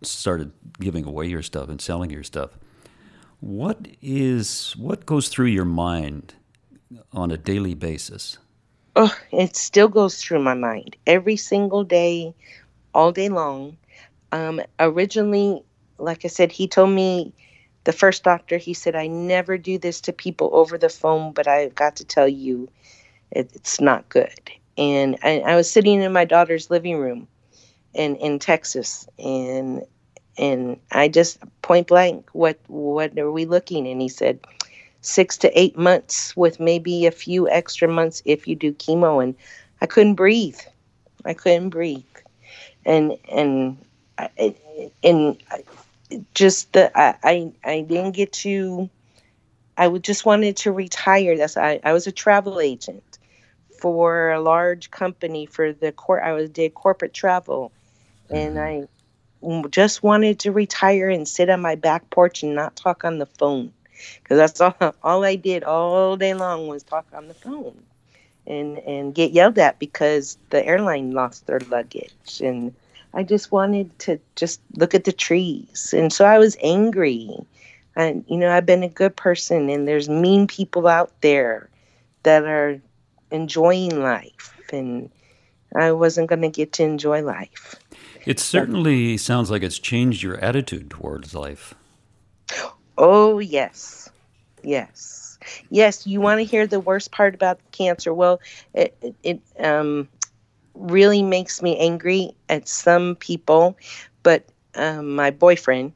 started 0.00 0.52
giving 0.80 1.04
away 1.04 1.26
your 1.26 1.42
stuff 1.42 1.68
and 1.68 1.82
selling 1.82 2.08
your 2.08 2.22
stuff, 2.22 2.52
what 3.40 3.86
is 4.00 4.74
what 4.78 5.04
goes 5.04 5.28
through 5.28 5.48
your 5.48 5.66
mind 5.66 6.32
on 7.12 7.30
a 7.30 7.36
daily 7.36 7.74
basis? 7.74 8.38
Oh, 8.96 9.14
it 9.32 9.54
still 9.54 9.88
goes 9.88 10.16
through 10.16 10.40
my 10.40 10.54
mind 10.54 10.96
every 11.06 11.36
single 11.36 11.84
day, 11.84 12.34
all 12.94 13.12
day 13.12 13.28
long. 13.28 13.76
Um, 14.32 14.62
originally, 14.78 15.62
like 16.00 16.24
I 16.24 16.28
said, 16.28 16.52
he 16.52 16.66
told 16.66 16.90
me 16.90 17.32
the 17.84 17.92
first 17.92 18.24
doctor, 18.24 18.58
he 18.58 18.74
said, 18.74 18.94
I 18.94 19.06
never 19.06 19.56
do 19.56 19.78
this 19.78 20.00
to 20.02 20.12
people 20.12 20.50
over 20.52 20.76
the 20.76 20.88
phone, 20.88 21.32
but 21.32 21.48
I've 21.48 21.74
got 21.74 21.96
to 21.96 22.04
tell 22.04 22.28
you, 22.28 22.68
it, 23.30 23.50
it's 23.54 23.80
not 23.80 24.08
good. 24.08 24.50
And 24.76 25.18
I, 25.22 25.40
I, 25.40 25.56
was 25.56 25.70
sitting 25.70 26.02
in 26.02 26.12
my 26.12 26.24
daughter's 26.24 26.70
living 26.70 26.98
room 26.98 27.28
in, 27.94 28.16
in 28.16 28.38
Texas, 28.38 29.06
and 29.18 29.82
and 30.38 30.78
I 30.90 31.08
just 31.08 31.38
point 31.62 31.88
blank, 31.88 32.30
what 32.32 32.58
what 32.68 33.18
are 33.18 33.30
we 33.30 33.44
looking? 33.44 33.86
And 33.86 34.00
he 34.00 34.08
said, 34.08 34.40
six 35.02 35.36
to 35.38 35.58
eight 35.58 35.76
months 35.76 36.36
with 36.36 36.60
maybe 36.60 37.06
a 37.06 37.10
few 37.10 37.48
extra 37.48 37.88
months 37.88 38.22
if 38.24 38.46
you 38.46 38.54
do 38.54 38.72
chemo. 38.72 39.22
And 39.22 39.34
I 39.80 39.86
couldn't 39.86 40.14
breathe. 40.14 40.58
I 41.24 41.34
couldn't 41.34 41.70
breathe. 41.70 42.04
And 42.84 43.16
and 43.30 43.76
and 45.02 45.42
just 46.34 46.72
the 46.72 46.90
I, 46.98 47.16
I 47.22 47.52
I 47.64 47.80
didn't 47.82 48.12
get 48.12 48.32
to 48.44 48.88
I 49.76 49.88
would 49.88 50.04
just 50.04 50.26
wanted 50.26 50.58
to 50.58 50.72
retire. 50.72 51.36
That's 51.36 51.56
I, 51.56 51.80
I 51.82 51.92
was 51.92 52.06
a 52.06 52.12
travel 52.12 52.60
agent 52.60 53.18
for 53.80 54.30
a 54.30 54.40
large 54.40 54.90
company 54.90 55.46
for 55.46 55.72
the 55.72 55.92
court. 55.92 56.22
I 56.22 56.32
was 56.32 56.50
did 56.50 56.74
corporate 56.74 57.14
travel, 57.14 57.72
and 58.28 58.56
mm-hmm. 58.56 59.66
I 59.66 59.68
just 59.70 60.02
wanted 60.02 60.40
to 60.40 60.52
retire 60.52 61.08
and 61.08 61.26
sit 61.26 61.48
on 61.48 61.62
my 61.62 61.76
back 61.76 62.10
porch 62.10 62.42
and 62.42 62.54
not 62.54 62.76
talk 62.76 63.04
on 63.04 63.18
the 63.18 63.26
phone 63.26 63.72
because 64.22 64.36
that's 64.36 64.60
all 64.60 64.94
all 65.02 65.24
I 65.24 65.36
did 65.36 65.64
all 65.64 66.16
day 66.16 66.34
long 66.34 66.68
was 66.68 66.82
talk 66.82 67.06
on 67.14 67.28
the 67.28 67.34
phone 67.34 67.82
and 68.46 68.78
and 68.78 69.14
get 69.14 69.32
yelled 69.32 69.58
at 69.58 69.78
because 69.78 70.38
the 70.50 70.64
airline 70.64 71.12
lost 71.12 71.46
their 71.46 71.60
luggage 71.70 72.40
and 72.42 72.74
I 73.12 73.22
just 73.22 73.50
wanted 73.50 73.98
to 74.00 74.20
just 74.36 74.60
look 74.76 74.94
at 74.94 75.04
the 75.04 75.12
trees 75.12 75.94
and 75.96 76.12
so 76.12 76.24
I 76.24 76.38
was 76.38 76.56
angry 76.62 77.30
and 77.96 78.24
you 78.28 78.36
know 78.36 78.50
I've 78.50 78.66
been 78.66 78.82
a 78.82 78.88
good 78.88 79.16
person 79.16 79.68
and 79.68 79.86
there's 79.86 80.08
mean 80.08 80.46
people 80.46 80.86
out 80.86 81.12
there 81.20 81.68
that 82.22 82.44
are 82.44 82.80
enjoying 83.30 84.00
life 84.00 84.54
and 84.72 85.10
I 85.74 85.92
wasn't 85.92 86.28
going 86.28 86.42
to 86.42 86.48
get 86.48 86.72
to 86.74 86.82
enjoy 86.82 87.22
life. 87.22 87.76
It 88.26 88.40
certainly 88.40 89.16
sounds 89.16 89.50
like 89.50 89.62
it's 89.62 89.78
changed 89.78 90.22
your 90.22 90.36
attitude 90.38 90.90
towards 90.90 91.34
life. 91.34 91.74
Oh, 92.98 93.38
yes. 93.38 94.10
Yes. 94.62 95.38
Yes, 95.70 96.06
you 96.06 96.20
want 96.20 96.38
to 96.38 96.44
hear 96.44 96.66
the 96.66 96.80
worst 96.80 97.12
part 97.12 97.34
about 97.34 97.60
cancer. 97.72 98.12
Well, 98.12 98.40
it, 98.74 98.94
it, 99.00 99.14
it 99.22 99.64
um, 99.64 100.08
really 100.74 101.22
makes 101.22 101.62
me 101.62 101.78
angry 101.78 102.34
at 102.48 102.68
some 102.68 103.16
people, 103.16 103.76
but 104.22 104.44
um, 104.74 105.14
my 105.14 105.30
boyfriend, 105.30 105.92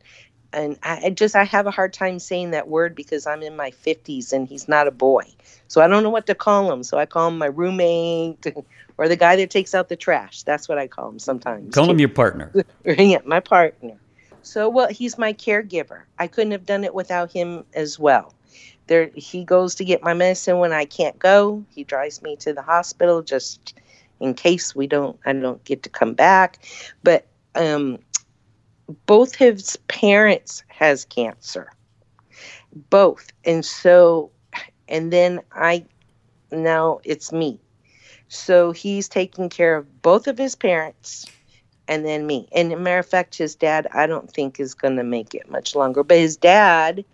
and 0.53 0.79
I, 0.83 1.11
just 1.11 1.35
I 1.35 1.45
have 1.45 1.67
a 1.67 1.71
hard 1.71 1.93
time 1.93 2.19
saying 2.19 2.53
that 2.53 2.69
word 2.69 2.95
because 2.95 3.27
I'm 3.27 3.43
in 3.43 3.57
my 3.57 3.71
50s 3.71 4.33
and 4.33 4.47
he's 4.47 4.69
not 4.69 4.87
a 4.87 4.93
boy. 4.93 5.25
So 5.69 5.81
I 5.81 5.89
don't 5.89 6.03
know 6.03 6.11
what 6.11 6.27
to 6.29 6.35
call 6.35 6.73
him. 6.73 6.85
So 6.85 6.97
I 6.99 7.07
call 7.07 7.29
him 7.29 7.39
my 7.39 7.47
roommate 7.47 8.47
or 8.99 9.09
the 9.09 9.17
guy 9.17 9.37
that 9.37 9.51
takes 9.51 9.75
out 9.75 9.89
the 9.89 9.97
trash. 9.97 10.43
That's 10.43 10.69
what 10.69 10.79
I 10.79 10.87
call 10.87 11.09
him 11.09 11.19
sometimes. 11.19 11.75
Call 11.75 11.91
him 11.91 11.99
your 11.99 12.09
partner. 12.09 12.53
yeah, 12.85 13.19
my 13.25 13.41
partner. 13.41 13.97
So, 14.43 14.69
well, 14.69 14.89
he's 14.89 15.19
my 15.19 15.33
caregiver. 15.33 16.03
I 16.19 16.27
couldn't 16.27 16.53
have 16.53 16.67
done 16.67 16.85
it 16.85 16.95
without 16.95 17.33
him 17.33 17.65
as 17.75 17.99
well. 17.99 18.35
There, 18.87 19.11
he 19.15 19.45
goes 19.45 19.77
to 19.77 19.85
get 19.85 20.03
my 20.03 20.13
medicine 20.13 20.59
when 20.59 20.73
I 20.73 20.85
can't 20.85 21.19
go. 21.19 21.65
He 21.75 21.83
drives 21.83 22.23
me 22.23 22.37
to 22.37 22.53
the 22.53 22.61
hospital 22.61 23.23
just 23.23 23.75
in 24.25 24.35
case 24.35 24.75
we 24.75 24.87
don't. 24.87 25.19
I 25.27 25.33
don't 25.33 25.63
get 25.65 25.83
to 25.85 25.89
come 25.89 26.15
back. 26.15 26.59
But 27.03 27.27
um, 27.55 27.99
both 29.07 29.35
his 29.35 29.77
parents 29.89 30.65
has 30.69 31.05
cancer, 31.05 31.71
both, 32.91 33.31
and 33.45 33.65
so, 33.65 34.31
and 34.89 35.13
then 35.13 35.41
I, 35.53 35.85
now 36.51 37.01
it's 37.05 37.33
me. 37.33 37.61
So 38.29 38.73
he's 38.73 39.09
taking 39.09 39.49
care 39.51 39.77
of 39.77 40.03
both 40.03 40.27
of 40.27 40.39
his 40.39 40.57
parents 40.57 41.27
and 41.87 42.05
then 42.05 42.27
me. 42.27 42.49
And 42.53 42.73
a 42.73 42.77
matter 42.77 42.99
of 42.99 43.07
fact, 43.07 43.37
his 43.37 43.55
dad, 43.55 43.87
I 43.93 44.07
don't 44.07 44.31
think 44.31 44.59
is 44.59 44.75
going 44.75 44.97
to 44.97 45.05
make 45.05 45.35
it 45.35 45.51
much 45.51 45.75
longer. 45.77 46.03
But 46.03 46.17
his 46.17 46.37
dad 46.37 47.05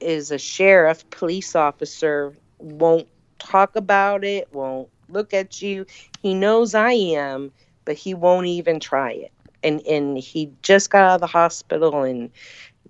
is 0.00 0.30
a 0.30 0.38
sheriff, 0.38 1.08
police 1.10 1.54
officer, 1.54 2.34
won't 2.58 3.06
talk 3.38 3.76
about 3.76 4.24
it, 4.24 4.48
won't 4.52 4.88
look 5.12 5.34
at 5.34 5.62
you. 5.62 5.86
He 6.22 6.34
knows 6.34 6.74
I 6.74 6.92
am, 6.92 7.52
but 7.84 7.96
he 7.96 8.14
won't 8.14 8.46
even 8.46 8.80
try 8.80 9.12
it. 9.12 9.32
And 9.62 9.80
and 9.86 10.18
he 10.18 10.50
just 10.62 10.90
got 10.90 11.04
out 11.04 11.14
of 11.16 11.20
the 11.20 11.26
hospital 11.26 12.02
and 12.02 12.30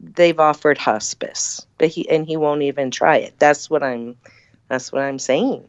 they've 0.01 0.41
offered 0.41 0.79
hospice, 0.79 1.67
but 1.79 1.89
he 1.89 2.09
and 2.09 2.27
he 2.27 2.37
won't 2.37 2.63
even 2.63 2.91
try 2.91 3.17
it. 3.17 3.35
That's 3.39 3.69
what 3.69 3.83
I'm 3.83 4.17
that's 4.69 4.93
what 4.93 5.03
I'm 5.03 5.19
saying. 5.19 5.69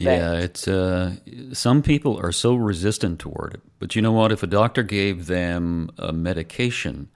Yeah, 0.00 0.34
it's 0.34 0.68
uh, 0.68 1.16
some 1.52 1.82
people 1.82 2.16
are 2.18 2.32
so 2.32 2.54
resistant 2.54 3.18
toward 3.18 3.54
it. 3.54 3.62
But 3.80 3.96
you 3.96 4.02
know 4.02 4.12
what? 4.12 4.30
If 4.30 4.42
a 4.42 4.46
doctor 4.46 4.82
gave 4.82 5.26
them 5.26 5.90
a 5.98 6.12
medication, 6.12 7.08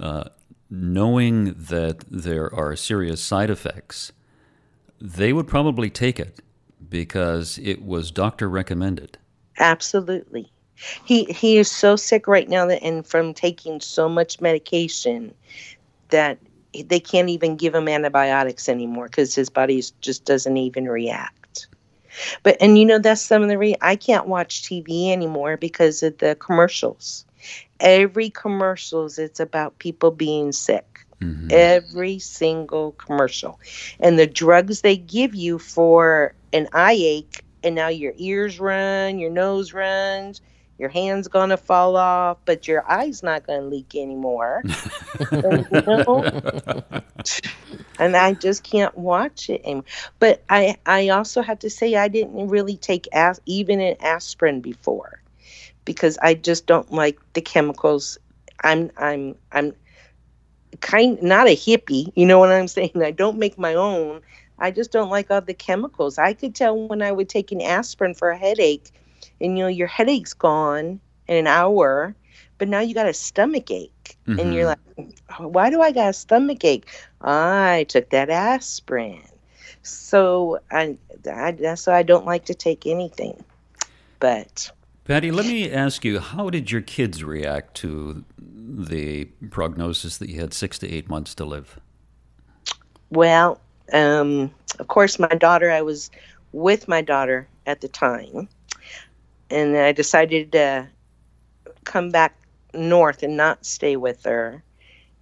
uh, 0.00 0.24
knowing 0.68 1.54
that 1.54 2.04
there 2.10 2.52
are 2.52 2.74
serious 2.74 3.20
side 3.20 3.50
effects, 3.50 4.10
they 5.00 5.32
would 5.32 5.46
probably 5.46 5.90
take 5.90 6.18
it 6.18 6.40
because 6.88 7.58
it 7.62 7.82
was 7.82 8.10
doctor 8.10 8.48
recommended. 8.48 9.18
Absolutely. 9.58 10.50
He 11.04 11.24
he 11.24 11.58
is 11.58 11.70
so 11.70 11.96
sick 11.96 12.26
right 12.26 12.48
now 12.48 12.66
that 12.66 12.82
and 12.82 13.06
from 13.06 13.34
taking 13.34 13.80
so 13.80 14.08
much 14.08 14.40
medication 14.40 15.34
that 16.08 16.38
they 16.72 17.00
can't 17.00 17.28
even 17.28 17.56
give 17.56 17.74
him 17.74 17.88
antibiotics 17.88 18.68
anymore 18.68 19.06
because 19.06 19.34
his 19.34 19.50
body 19.50 19.82
just 20.00 20.24
doesn't 20.24 20.56
even 20.56 20.88
react. 20.88 21.68
But 22.42 22.56
and 22.60 22.78
you 22.78 22.84
know 22.84 22.98
that's 22.98 23.22
some 23.22 23.42
of 23.42 23.48
the 23.48 23.58
reason 23.58 23.78
I 23.80 23.96
can't 23.96 24.26
watch 24.26 24.62
TV 24.62 25.10
anymore 25.10 25.56
because 25.56 26.02
of 26.02 26.18
the 26.18 26.34
commercials. 26.36 27.24
Every 27.80 28.30
commercials 28.30 29.18
it's 29.18 29.40
about 29.40 29.78
people 29.78 30.10
being 30.10 30.52
sick. 30.52 31.06
Mm-hmm. 31.20 31.48
Every 31.50 32.18
single 32.18 32.92
commercial. 32.92 33.60
And 34.00 34.18
the 34.18 34.26
drugs 34.26 34.80
they 34.80 34.96
give 34.96 35.34
you 35.34 35.58
for 35.58 36.34
an 36.52 36.68
eye 36.72 36.98
ache 36.98 37.44
and 37.62 37.74
now 37.74 37.88
your 37.88 38.12
ears 38.16 38.60
run, 38.60 39.18
your 39.18 39.30
nose 39.30 39.72
runs, 39.72 40.40
your 40.78 40.88
hand's 40.88 41.28
gonna 41.28 41.56
fall 41.56 41.96
off, 41.96 42.38
but 42.44 42.66
your 42.66 42.84
eye's 42.90 43.22
not 43.22 43.46
gonna 43.46 43.66
leak 43.66 43.94
anymore. 43.94 44.64
and, 45.42 45.66
and 47.98 48.16
I 48.16 48.34
just 48.34 48.64
can't 48.64 48.96
watch 48.96 49.48
it 49.48 49.62
anymore. 49.64 49.84
But 50.18 50.42
I, 50.48 50.76
I 50.86 51.10
also 51.10 51.42
have 51.42 51.60
to 51.60 51.70
say 51.70 51.94
I 51.94 52.08
didn't 52.08 52.48
really 52.48 52.76
take 52.76 53.06
as, 53.12 53.40
even 53.46 53.80
an 53.80 53.96
aspirin 54.00 54.60
before, 54.60 55.22
because 55.84 56.18
I 56.18 56.34
just 56.34 56.66
don't 56.66 56.92
like 56.92 57.18
the 57.34 57.40
chemicals. 57.40 58.18
I'm, 58.64 58.90
I'm, 58.96 59.36
I'm 59.52 59.74
kind 60.80 61.22
not 61.22 61.46
a 61.46 61.56
hippie. 61.56 62.12
You 62.14 62.26
know 62.26 62.38
what 62.38 62.50
I'm 62.50 62.68
saying? 62.68 63.02
I 63.02 63.10
don't 63.10 63.38
make 63.38 63.58
my 63.58 63.74
own. 63.74 64.22
I 64.62 64.70
just 64.70 64.92
don't 64.92 65.10
like 65.10 65.30
all 65.30 65.42
the 65.42 65.52
chemicals. 65.52 66.16
I 66.16 66.32
could 66.32 66.54
tell 66.54 66.88
when 66.88 67.02
I 67.02 67.12
would 67.12 67.28
take 67.28 67.52
an 67.52 67.60
aspirin 67.60 68.14
for 68.14 68.30
a 68.30 68.38
headache 68.38 68.90
and 69.40 69.58
you 69.58 69.64
know 69.64 69.68
your 69.68 69.88
headache's 69.88 70.32
gone 70.32 71.00
in 71.28 71.36
an 71.36 71.46
hour 71.46 72.14
but 72.58 72.68
now 72.68 72.80
you 72.80 72.94
got 72.94 73.06
a 73.06 73.14
stomach 73.14 73.70
ache 73.70 74.16
mm-hmm. 74.26 74.38
and 74.38 74.54
you're 74.54 74.74
mm-hmm. 74.74 75.02
like 75.42 75.54
why 75.54 75.70
do 75.70 75.80
i 75.80 75.90
got 75.90 76.10
a 76.10 76.12
stomach 76.12 76.64
ache 76.64 76.86
i 77.20 77.84
took 77.88 78.10
that 78.10 78.30
aspirin 78.30 79.22
so 79.82 80.58
I, 80.70 80.96
I 81.30 81.74
so 81.74 81.92
i 81.92 82.02
don't 82.02 82.26
like 82.26 82.44
to 82.46 82.54
take 82.54 82.86
anything 82.86 83.42
but 84.20 84.70
patty 85.04 85.30
let 85.30 85.46
me 85.46 85.70
ask 85.70 86.04
you 86.04 86.20
how 86.20 86.50
did 86.50 86.70
your 86.70 86.82
kids 86.82 87.24
react 87.24 87.74
to 87.78 88.24
the 88.38 89.24
prognosis 89.50 90.18
that 90.18 90.30
you 90.30 90.40
had 90.40 90.54
six 90.54 90.78
to 90.80 90.88
eight 90.88 91.08
months 91.08 91.34
to 91.36 91.44
live 91.44 91.80
well 93.10 93.60
um, 93.92 94.50
of 94.78 94.88
course 94.88 95.18
my 95.18 95.28
daughter 95.28 95.70
i 95.70 95.82
was 95.82 96.10
with 96.52 96.88
my 96.88 97.00
daughter 97.00 97.46
at 97.66 97.80
the 97.80 97.88
time 97.88 98.48
and 99.52 99.76
I 99.76 99.92
decided 99.92 100.52
to 100.52 100.88
come 101.84 102.10
back 102.10 102.34
north 102.72 103.22
and 103.22 103.36
not 103.36 103.64
stay 103.66 103.96
with 103.96 104.24
her 104.24 104.62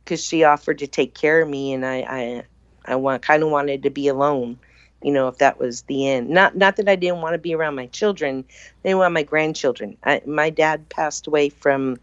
because 0.05 0.25
she 0.25 0.45
offered 0.45 0.79
to 0.79 0.87
take 0.87 1.15
care 1.15 1.43
of 1.43 1.49
me, 1.49 1.73
and 1.73 1.85
I 1.85 1.97
I 2.09 2.43
I 2.85 2.97
want 2.97 3.23
kind 3.23 3.43
of 3.43 3.51
wanted 3.51 3.83
to 3.83 3.91
be 3.91 4.09
alone. 4.09 4.59
You 5.03 5.13
know, 5.13 5.29
if 5.29 5.39
that 5.39 5.59
was 5.59 5.83
the 5.83 6.09
end. 6.09 6.29
Not 6.29 6.57
not 6.57 6.77
that 6.77 6.89
I 6.89 6.95
didn't 6.97 7.23
want 7.23 7.35
to 7.35 7.39
be 7.39 7.55
around 7.55 7.75
my 7.75 7.87
children. 7.87 8.45
Didn't 8.85 8.99
want 8.99 9.15
my 9.15 9.25
grandchildren. 9.25 9.97
I, 10.05 10.23
my 10.27 10.51
dad 10.51 10.89
passed 10.91 11.27
away 11.27 11.49
from 11.49 11.99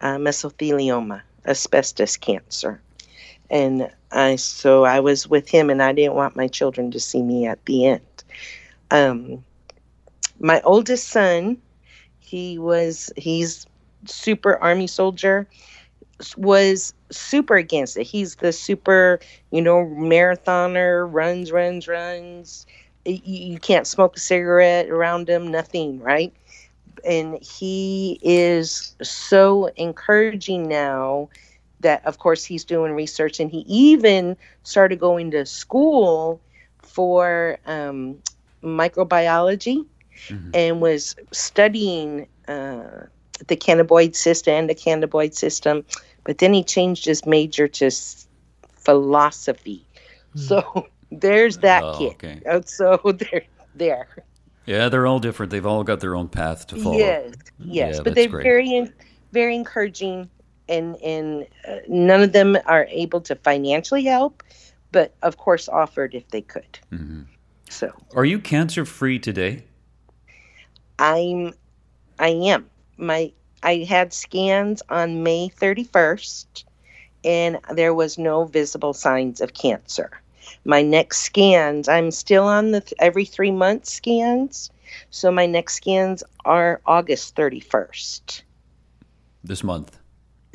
uh, 0.00 0.16
mesothelioma, 0.16 1.20
asbestos 1.44 2.16
cancer, 2.16 2.80
and 3.50 3.90
I 4.10 4.36
so 4.36 4.84
I 4.84 5.00
was 5.00 5.28
with 5.28 5.48
him, 5.48 5.70
and 5.70 5.82
I 5.82 5.92
didn't 5.92 6.14
want 6.14 6.36
my 6.36 6.48
children 6.48 6.90
to 6.92 7.00
see 7.00 7.22
me 7.22 7.46
at 7.46 7.64
the 7.66 7.86
end. 7.86 8.24
Um, 8.90 9.44
my 10.40 10.60
oldest 10.62 11.08
son, 11.08 11.58
he 12.20 12.58
was 12.58 13.12
he's 13.16 13.66
super 14.06 14.56
army 14.58 14.86
soldier 14.86 15.48
was 16.36 16.94
super 17.10 17.56
against 17.56 17.96
it. 17.96 18.04
He's 18.04 18.36
the 18.36 18.52
super, 18.52 19.20
you 19.50 19.62
know, 19.62 19.84
marathoner, 19.84 21.08
runs, 21.10 21.52
runs, 21.52 21.86
runs. 21.86 22.66
You, 23.04 23.20
you 23.24 23.58
can't 23.58 23.86
smoke 23.86 24.16
a 24.16 24.20
cigarette 24.20 24.88
around 24.88 25.28
him, 25.28 25.48
nothing, 25.48 26.00
right? 26.00 26.32
And 27.04 27.38
he 27.42 28.18
is 28.22 28.96
so 29.02 29.66
encouraging 29.76 30.68
now 30.68 31.28
that, 31.80 32.04
of 32.06 32.18
course, 32.18 32.44
he's 32.44 32.64
doing 32.64 32.92
research 32.92 33.40
and 33.40 33.50
he 33.50 33.58
even 33.68 34.36
started 34.62 34.98
going 34.98 35.30
to 35.32 35.46
school 35.46 36.40
for 36.82 37.58
um, 37.66 38.16
microbiology 38.62 39.84
mm-hmm. 40.28 40.50
and 40.54 40.80
was 40.80 41.14
studying 41.32 42.26
uh, 42.48 43.06
the 43.46 43.56
cannabinoid 43.56 44.16
system 44.16 44.54
and 44.54 44.70
the 44.70 44.74
cannabinoid 44.74 45.34
system. 45.34 45.84
But 46.24 46.38
then 46.38 46.52
he 46.52 46.64
changed 46.64 47.04
his 47.04 47.24
major 47.24 47.68
to 47.68 47.90
philosophy. 48.72 49.84
So 50.34 50.86
there's 51.10 51.58
that 51.58 51.82
Oh, 51.82 51.98
kid. 51.98 52.12
okay. 52.12 52.40
Uh, 52.48 52.60
So 52.64 53.00
there, 53.04 53.44
there. 53.74 54.08
Yeah, 54.66 54.88
they're 54.88 55.06
all 55.06 55.18
different. 55.18 55.50
They've 55.50 55.64
all 55.64 55.82
got 55.84 56.00
their 56.00 56.14
own 56.14 56.28
path 56.28 56.66
to 56.68 56.76
follow. 56.76 56.98
Yes, 56.98 57.32
yes, 57.58 57.96
Yeah, 57.96 58.02
but 58.02 58.14
they're 58.14 58.28
great. 58.28 58.42
very, 58.42 58.92
very 59.32 59.54
encouraging, 59.56 60.28
and 60.68 60.96
and 61.02 61.46
uh, 61.66 61.76
none 61.88 62.22
of 62.22 62.32
them 62.32 62.56
are 62.66 62.86
able 62.90 63.20
to 63.22 63.34
financially 63.36 64.04
help, 64.04 64.42
but 64.92 65.14
of 65.22 65.36
course 65.36 65.68
offered 65.68 66.14
if 66.14 66.28
they 66.28 66.42
could. 66.42 66.78
Mm-hmm. 66.92 67.22
So 67.70 67.92
Are 68.14 68.24
you 68.24 68.38
cancer 68.38 68.84
free 68.84 69.18
today? 69.18 69.64
I'm, 70.98 71.52
I 72.18 72.28
am. 72.28 72.68
My 72.96 73.32
I 73.62 73.86
had 73.88 74.12
scans 74.12 74.82
on 74.88 75.22
May 75.22 75.48
31st, 75.48 76.64
and 77.24 77.58
there 77.74 77.94
was 77.94 78.18
no 78.18 78.44
visible 78.44 78.92
signs 78.92 79.40
of 79.40 79.54
cancer. 79.54 80.10
My 80.64 80.82
next 80.82 81.18
scans, 81.18 81.88
I'm 81.88 82.10
still 82.10 82.44
on 82.44 82.70
the 82.70 82.80
th- 82.80 82.94
every 83.00 83.24
three 83.24 83.50
month 83.50 83.86
scans, 83.86 84.70
so 85.10 85.30
my 85.30 85.46
next 85.46 85.74
scans 85.74 86.22
are 86.44 86.80
August 86.86 87.34
31st. 87.34 88.42
This 89.42 89.64
month. 89.64 89.97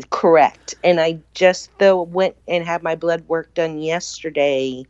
Correct. 0.09 0.75
And 0.83 0.99
I 0.99 1.19
just 1.33 1.69
though 1.77 2.01
went 2.01 2.35
and 2.47 2.65
had 2.65 2.83
my 2.83 2.95
blood 2.95 3.27
work 3.27 3.53
done 3.53 3.79
yesterday 3.79 4.85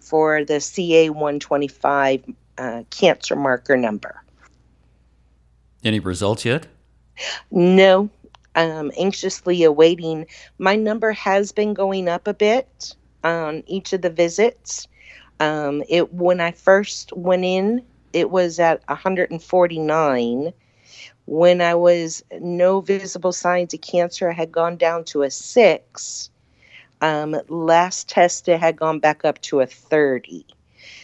for 0.00 0.44
the 0.44 0.60
CA 0.60 1.10
125 1.10 2.24
uh, 2.58 2.82
cancer 2.90 3.36
marker 3.36 3.76
number. 3.76 4.22
Any 5.82 5.98
results 5.98 6.44
yet? 6.44 6.66
No, 7.50 8.08
I'm 8.54 8.90
anxiously 8.98 9.62
awaiting. 9.64 10.26
My 10.58 10.76
number 10.76 11.12
has 11.12 11.52
been 11.52 11.74
going 11.74 12.08
up 12.08 12.26
a 12.26 12.34
bit 12.34 12.94
on 13.22 13.62
each 13.66 13.92
of 13.92 14.02
the 14.02 14.10
visits. 14.10 14.86
Um, 15.40 15.82
it 15.88 16.12
when 16.14 16.40
I 16.40 16.52
first 16.52 17.12
went 17.12 17.44
in, 17.44 17.84
it 18.12 18.30
was 18.30 18.60
at 18.60 18.82
149. 18.88 20.52
When 21.26 21.60
I 21.60 21.74
was 21.74 22.22
no 22.40 22.80
visible 22.80 23.32
signs 23.32 23.72
of 23.74 23.80
cancer, 23.80 24.30
I 24.30 24.34
had 24.34 24.52
gone 24.52 24.76
down 24.76 25.04
to 25.04 25.22
a 25.22 25.30
six. 25.30 26.30
Um, 27.00 27.36
last 27.48 28.08
test, 28.08 28.48
it 28.48 28.60
had 28.60 28.76
gone 28.76 28.98
back 28.98 29.24
up 29.24 29.40
to 29.42 29.60
a 29.60 29.66
30. 29.66 30.46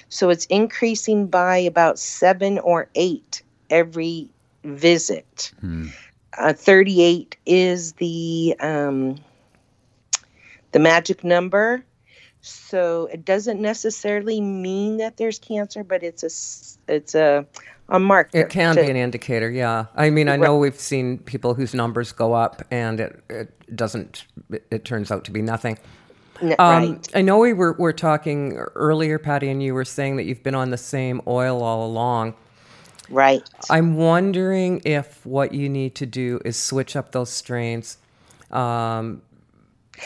So 0.08 0.30
it's 0.30 0.46
increasing 0.46 1.26
by 1.28 1.58
about 1.58 1.98
seven 1.98 2.58
or 2.58 2.88
eight 2.94 3.42
every 3.70 4.28
visit. 4.64 5.52
Uh, 6.36 6.52
38 6.52 7.36
is 7.46 7.92
the 7.94 8.56
um, 8.60 9.16
the 10.72 10.78
magic 10.78 11.24
number. 11.24 11.84
So 12.42 13.08
it 13.12 13.24
doesn't 13.24 13.60
necessarily 13.60 14.40
mean 14.40 14.98
that 14.98 15.16
there's 15.16 15.38
cancer, 15.38 15.84
but 15.84 16.02
it's 16.02 16.22
a 16.22 16.92
it's 16.92 17.14
a 17.14 17.46
a 17.90 17.98
marker. 17.98 18.38
It 18.38 18.48
can 18.50 18.76
to- 18.76 18.82
be 18.82 18.90
an 18.90 18.96
indicator, 18.96 19.50
yeah. 19.50 19.86
I 19.94 20.10
mean, 20.10 20.28
I 20.28 20.36
know 20.36 20.56
we've 20.56 20.78
seen 20.78 21.18
people 21.18 21.54
whose 21.54 21.74
numbers 21.74 22.12
go 22.12 22.32
up 22.32 22.62
and 22.70 23.00
it, 23.00 23.22
it 23.28 23.76
doesn't, 23.76 24.24
it, 24.50 24.66
it 24.70 24.84
turns 24.84 25.10
out 25.10 25.24
to 25.24 25.30
be 25.30 25.42
nothing. 25.42 25.78
Um, 26.42 26.50
right. 26.58 27.08
I 27.14 27.20
know 27.20 27.38
we 27.38 27.52
were, 27.52 27.74
were 27.74 27.92
talking 27.92 28.54
earlier, 28.74 29.18
Patty, 29.18 29.50
and 29.50 29.62
you 29.62 29.74
were 29.74 29.84
saying 29.84 30.16
that 30.16 30.24
you've 30.24 30.42
been 30.42 30.54
on 30.54 30.70
the 30.70 30.78
same 30.78 31.20
oil 31.26 31.62
all 31.62 31.84
along. 31.86 32.34
Right. 33.10 33.42
I'm 33.68 33.96
wondering 33.96 34.80
if 34.84 35.26
what 35.26 35.52
you 35.52 35.68
need 35.68 35.96
to 35.96 36.06
do 36.06 36.40
is 36.44 36.56
switch 36.56 36.96
up 36.96 37.12
those 37.12 37.28
strains. 37.28 37.98
Um, 38.50 39.20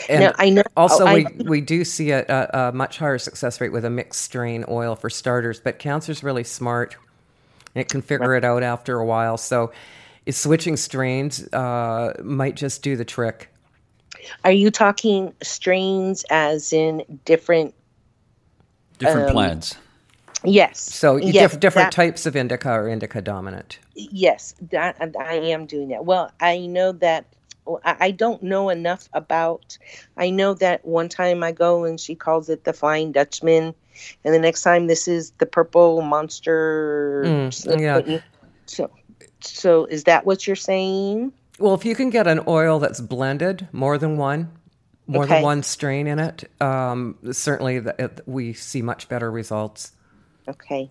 and 0.09 0.25
Now, 0.25 0.33
I 0.37 0.49
know- 0.49 0.63
Also, 0.75 1.03
oh, 1.05 1.07
I- 1.07 1.25
we, 1.37 1.45
we 1.45 1.61
do 1.61 1.85
see 1.85 2.11
a, 2.11 2.25
a, 2.27 2.67
a 2.67 2.71
much 2.73 2.97
higher 2.97 3.17
success 3.17 3.61
rate 3.61 3.71
with 3.71 3.85
a 3.85 3.89
mixed 3.89 4.21
strain 4.21 4.65
oil 4.67 4.95
for 4.95 5.09
starters, 5.09 5.61
but 5.61 5.79
cancer's 5.79 6.21
really 6.23 6.43
smart. 6.43 6.97
And 7.75 7.81
It 7.81 7.89
can 7.89 8.01
figure 8.01 8.33
it 8.35 8.43
out 8.43 8.63
after 8.63 8.97
a 8.97 9.05
while. 9.05 9.37
So, 9.37 9.71
is 10.25 10.37
switching 10.37 10.75
strains 10.77 11.47
uh, 11.53 12.13
might 12.23 12.55
just 12.55 12.81
do 12.81 12.95
the 12.95 13.05
trick. 13.05 13.49
Are 14.43 14.51
you 14.51 14.71
talking 14.71 15.33
strains 15.43 16.25
as 16.31 16.73
in 16.73 17.03
different? 17.25 17.75
Different 18.97 19.27
Um, 19.27 19.33
plants. 19.33 19.75
Yes. 20.43 20.79
So, 20.79 21.17
yes, 21.17 21.51
diff- 21.51 21.59
different 21.59 21.87
that- 21.91 21.95
types 21.95 22.25
of 22.25 22.35
indica 22.35 22.71
or 22.71 22.87
indica 22.87 23.21
dominant. 23.21 23.77
Yes, 23.93 24.55
that 24.71 24.95
I 25.19 25.35
am 25.35 25.65
doing 25.65 25.89
that. 25.89 26.05
Well, 26.05 26.31
I 26.39 26.65
know 26.65 26.91
that 26.93 27.25
well, 27.25 27.35
I 27.83 27.95
I 27.99 28.11
don't 28.11 28.41
know 28.43 28.69
enough 28.69 29.09
about. 29.13 29.77
I 30.17 30.29
know 30.29 30.53
that 30.55 30.85
one 30.85 31.09
time 31.09 31.43
I 31.43 31.51
go 31.51 31.83
and 31.85 31.99
she 31.99 32.15
calls 32.15 32.49
it 32.49 32.63
the 32.63 32.73
Flying 32.73 33.11
Dutchman, 33.11 33.73
and 34.23 34.33
the 34.33 34.39
next 34.39 34.61
time 34.61 34.87
this 34.87 35.07
is 35.07 35.31
the 35.37 35.45
Purple 35.45 36.01
Monster. 36.01 37.23
Mm, 37.25 37.81
yeah. 37.81 38.19
So, 38.67 38.89
so 39.41 39.85
is 39.85 40.05
that 40.05 40.25
what 40.25 40.47
you're 40.47 40.55
saying? 40.55 41.31
Well, 41.59 41.73
if 41.73 41.85
you 41.85 41.95
can 41.95 42.09
get 42.09 42.27
an 42.27 42.41
oil 42.47 42.79
that's 42.79 42.99
blended, 42.99 43.67
more 43.71 43.97
than 43.97 44.17
one, 44.17 44.51
more 45.07 45.23
Okay. 45.23 45.35
than 45.35 45.43
one 45.43 45.63
strain 45.63 46.07
in 46.07 46.19
it, 46.19 46.49
um, 46.61 47.17
certainly 47.31 47.79
the, 47.79 47.95
it, 47.97 48.21
we 48.25 48.53
see 48.53 48.81
much 48.81 49.07
better 49.07 49.31
results. 49.31 49.91
Okay. 50.47 50.89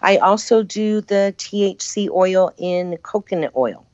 I 0.00 0.16
also 0.18 0.62
do 0.62 1.00
the 1.02 1.34
THC 1.36 2.08
oil 2.10 2.52
in 2.56 2.96
coconut 2.98 3.52
oil. 3.56 3.84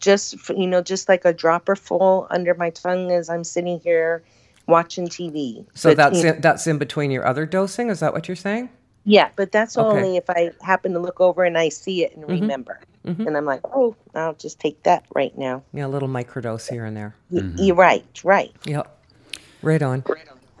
Just 0.00 0.48
you 0.50 0.66
know, 0.66 0.82
just 0.82 1.08
like 1.08 1.24
a 1.24 1.32
dropper 1.32 1.76
full 1.76 2.26
under 2.30 2.54
my 2.54 2.70
tongue 2.70 3.10
as 3.10 3.30
I'm 3.30 3.44
sitting 3.44 3.80
here 3.80 4.22
watching 4.66 5.08
TV. 5.08 5.64
So 5.74 5.90
But, 5.90 5.96
that's 5.96 6.18
you 6.18 6.24
know, 6.24 6.32
in, 6.34 6.40
that's 6.40 6.66
in 6.66 6.78
between 6.78 7.10
your 7.10 7.26
other 7.26 7.46
dosing. 7.46 7.88
Is 7.90 8.00
that 8.00 8.12
what 8.12 8.28
you're 8.28 8.36
saying? 8.36 8.68
yeah, 9.08 9.28
but 9.36 9.52
that's 9.52 9.78
Okay. 9.78 9.86
only 9.86 10.16
if 10.16 10.28
I 10.28 10.50
happen 10.62 10.92
to 10.92 10.98
look 10.98 11.20
over 11.20 11.44
and 11.44 11.56
I 11.56 11.68
see 11.68 12.04
it 12.04 12.14
and 12.16 12.24
mm-hmm. 12.24 12.40
remember. 12.40 12.80
Mm-hmm. 13.06 13.24
And 13.28 13.36
I'm 13.36 13.44
like, 13.44 13.60
oh, 13.64 13.94
I'll 14.16 14.34
just 14.34 14.58
take 14.58 14.82
that 14.82 15.04
right 15.14 15.36
now. 15.38 15.62
Yeah, 15.72 15.86
a 15.86 15.88
little 15.88 16.08
microdose 16.08 16.68
here 16.68 16.84
and 16.84 16.96
there. 16.96 17.14
Y- 17.30 17.40
mm-hmm. 17.40 17.62
You're 17.62 17.76
right, 17.76 18.04
right. 18.24 18.52
Yep. 18.64 18.92
Right 19.62 19.80
on. 19.80 20.02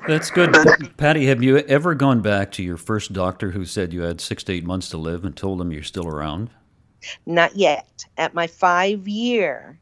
That's 0.06 0.30
good. 0.30 0.54
Patty, 0.96 1.26
have 1.26 1.42
you 1.42 1.58
ever 1.58 1.96
gone 1.96 2.20
back 2.20 2.52
to 2.52 2.62
your 2.62 2.76
first 2.76 3.12
doctor 3.12 3.50
who 3.50 3.64
said 3.64 3.92
you 3.92 4.02
had 4.02 4.20
six 4.20 4.44
to 4.44 4.52
eight 4.52 4.64
months 4.64 4.88
to 4.90 4.96
live 4.96 5.24
and 5.24 5.36
told 5.36 5.58
them 5.58 5.72
you're 5.72 5.82
still 5.82 6.06
around? 6.06 6.50
Not 7.24 7.56
yet. 7.56 8.06
At 8.16 8.34
my 8.34 8.46
five 8.46 9.06
year 9.08 9.78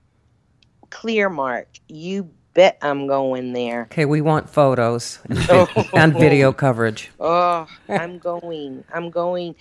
clear 0.90 1.28
mark, 1.28 1.68
you 1.88 2.30
bet 2.54 2.78
I'm 2.80 3.06
going 3.06 3.52
there. 3.52 3.82
Okay, 3.82 4.04
we 4.04 4.20
want 4.20 4.48
photos 4.48 5.18
and, 5.28 5.38
vi- 5.38 5.90
and 5.94 6.14
video 6.14 6.52
coverage. 6.52 7.10
Oh, 7.18 7.66
I'm 7.88 8.18
going. 8.18 8.84
I'm 8.94 9.10
going. 9.10 9.56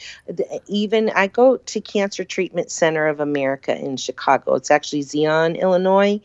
Even 0.67 1.10
I 1.10 1.28
go 1.28 1.58
to 1.58 1.82
Cancer 1.82 2.23
Treatment 2.23 2.71
Center 2.71 3.08
of 3.08 3.19
America 3.19 3.76
in 3.76 3.97
Chicago. 3.97 4.56
It's 4.56 4.71
actually 4.71 5.02
Zion, 5.02 5.56
Illinois, 5.56 6.21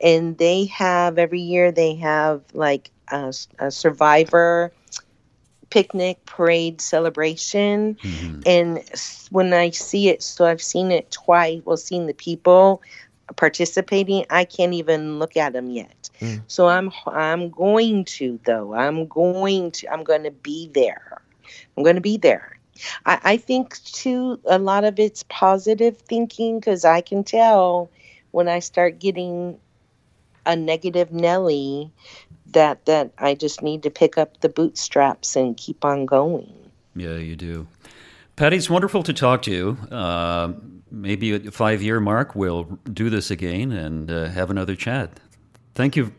and 0.00 0.36
they 0.38 0.66
have 0.66 1.18
every 1.18 1.40
year 1.40 1.72
they 1.72 1.94
have 1.96 2.42
like 2.52 2.90
a 3.08 3.32
survivor 3.70 4.72
picnic 5.70 6.24
parade 6.26 6.80
celebration. 6.80 7.96
Mm-hmm. 8.02 8.40
And 8.46 8.82
when 9.30 9.52
i 9.52 9.70
see 9.70 10.08
it 10.08 10.22
so 10.22 10.44
i've 10.44 10.62
seen 10.62 10.90
it 10.90 11.10
twice 11.10 11.62
well 11.64 11.76
seen 11.76 12.06
the 12.06 12.14
people 12.14 12.82
participating 13.36 14.26
i 14.28 14.44
can't 14.44 14.74
even 14.74 15.18
look 15.18 15.36
at 15.36 15.52
them 15.52 15.70
yet. 15.70 16.10
Mm. 16.20 16.42
So 16.48 16.68
i'm 16.68 16.90
i'm 17.06 17.50
going 17.50 18.04
to 18.16 18.38
though. 18.44 18.74
I'm 18.74 19.06
going 19.06 19.70
to 19.72 19.92
i'm 19.92 20.04
going 20.04 20.24
to 20.24 20.30
be 20.30 20.68
there. 20.74 21.22
I'm 21.76 21.82
going 21.82 21.96
to 21.96 22.02
be 22.02 22.16
there. 22.16 22.58
I, 23.06 23.20
I 23.22 23.36
think 23.36 23.82
too 23.84 24.40
a 24.44 24.58
lot 24.58 24.84
of 24.84 24.98
it's 24.98 25.24
positive 25.28 25.96
thinking 25.98 26.58
because 26.58 26.84
i 26.84 27.00
can 27.00 27.24
tell 27.24 27.90
when 28.32 28.48
i 28.48 28.58
start 28.58 28.98
getting 28.98 29.58
a 30.46 30.56
negative 30.56 31.12
nelly 31.12 31.92
that 32.52 32.84
that 32.86 33.12
i 33.18 33.34
just 33.34 33.62
need 33.62 33.82
to 33.82 33.90
pick 33.90 34.18
up 34.18 34.40
the 34.40 34.48
bootstraps 34.48 35.36
and 35.36 35.56
keep 35.56 35.84
on 35.84 36.06
going 36.06 36.52
Yeah, 36.96 37.16
you 37.16 37.36
do. 37.36 37.66
Patty, 38.36 38.56
it's 38.56 38.68
wonderful 38.70 39.02
to 39.04 39.12
talk 39.12 39.42
to 39.42 39.50
you. 39.52 39.76
Uh, 39.90 40.52
maybe 40.90 41.32
at 41.34 41.44
the 41.44 41.52
five 41.52 41.82
year 41.82 42.00
mark, 42.00 42.34
we'll 42.34 42.64
do 42.92 43.10
this 43.10 43.30
again 43.30 43.70
and 43.70 44.10
uh, 44.10 44.26
have 44.28 44.50
another 44.50 44.74
chat. 44.74 45.20
Thank 45.74 45.94
you. 45.94 46.12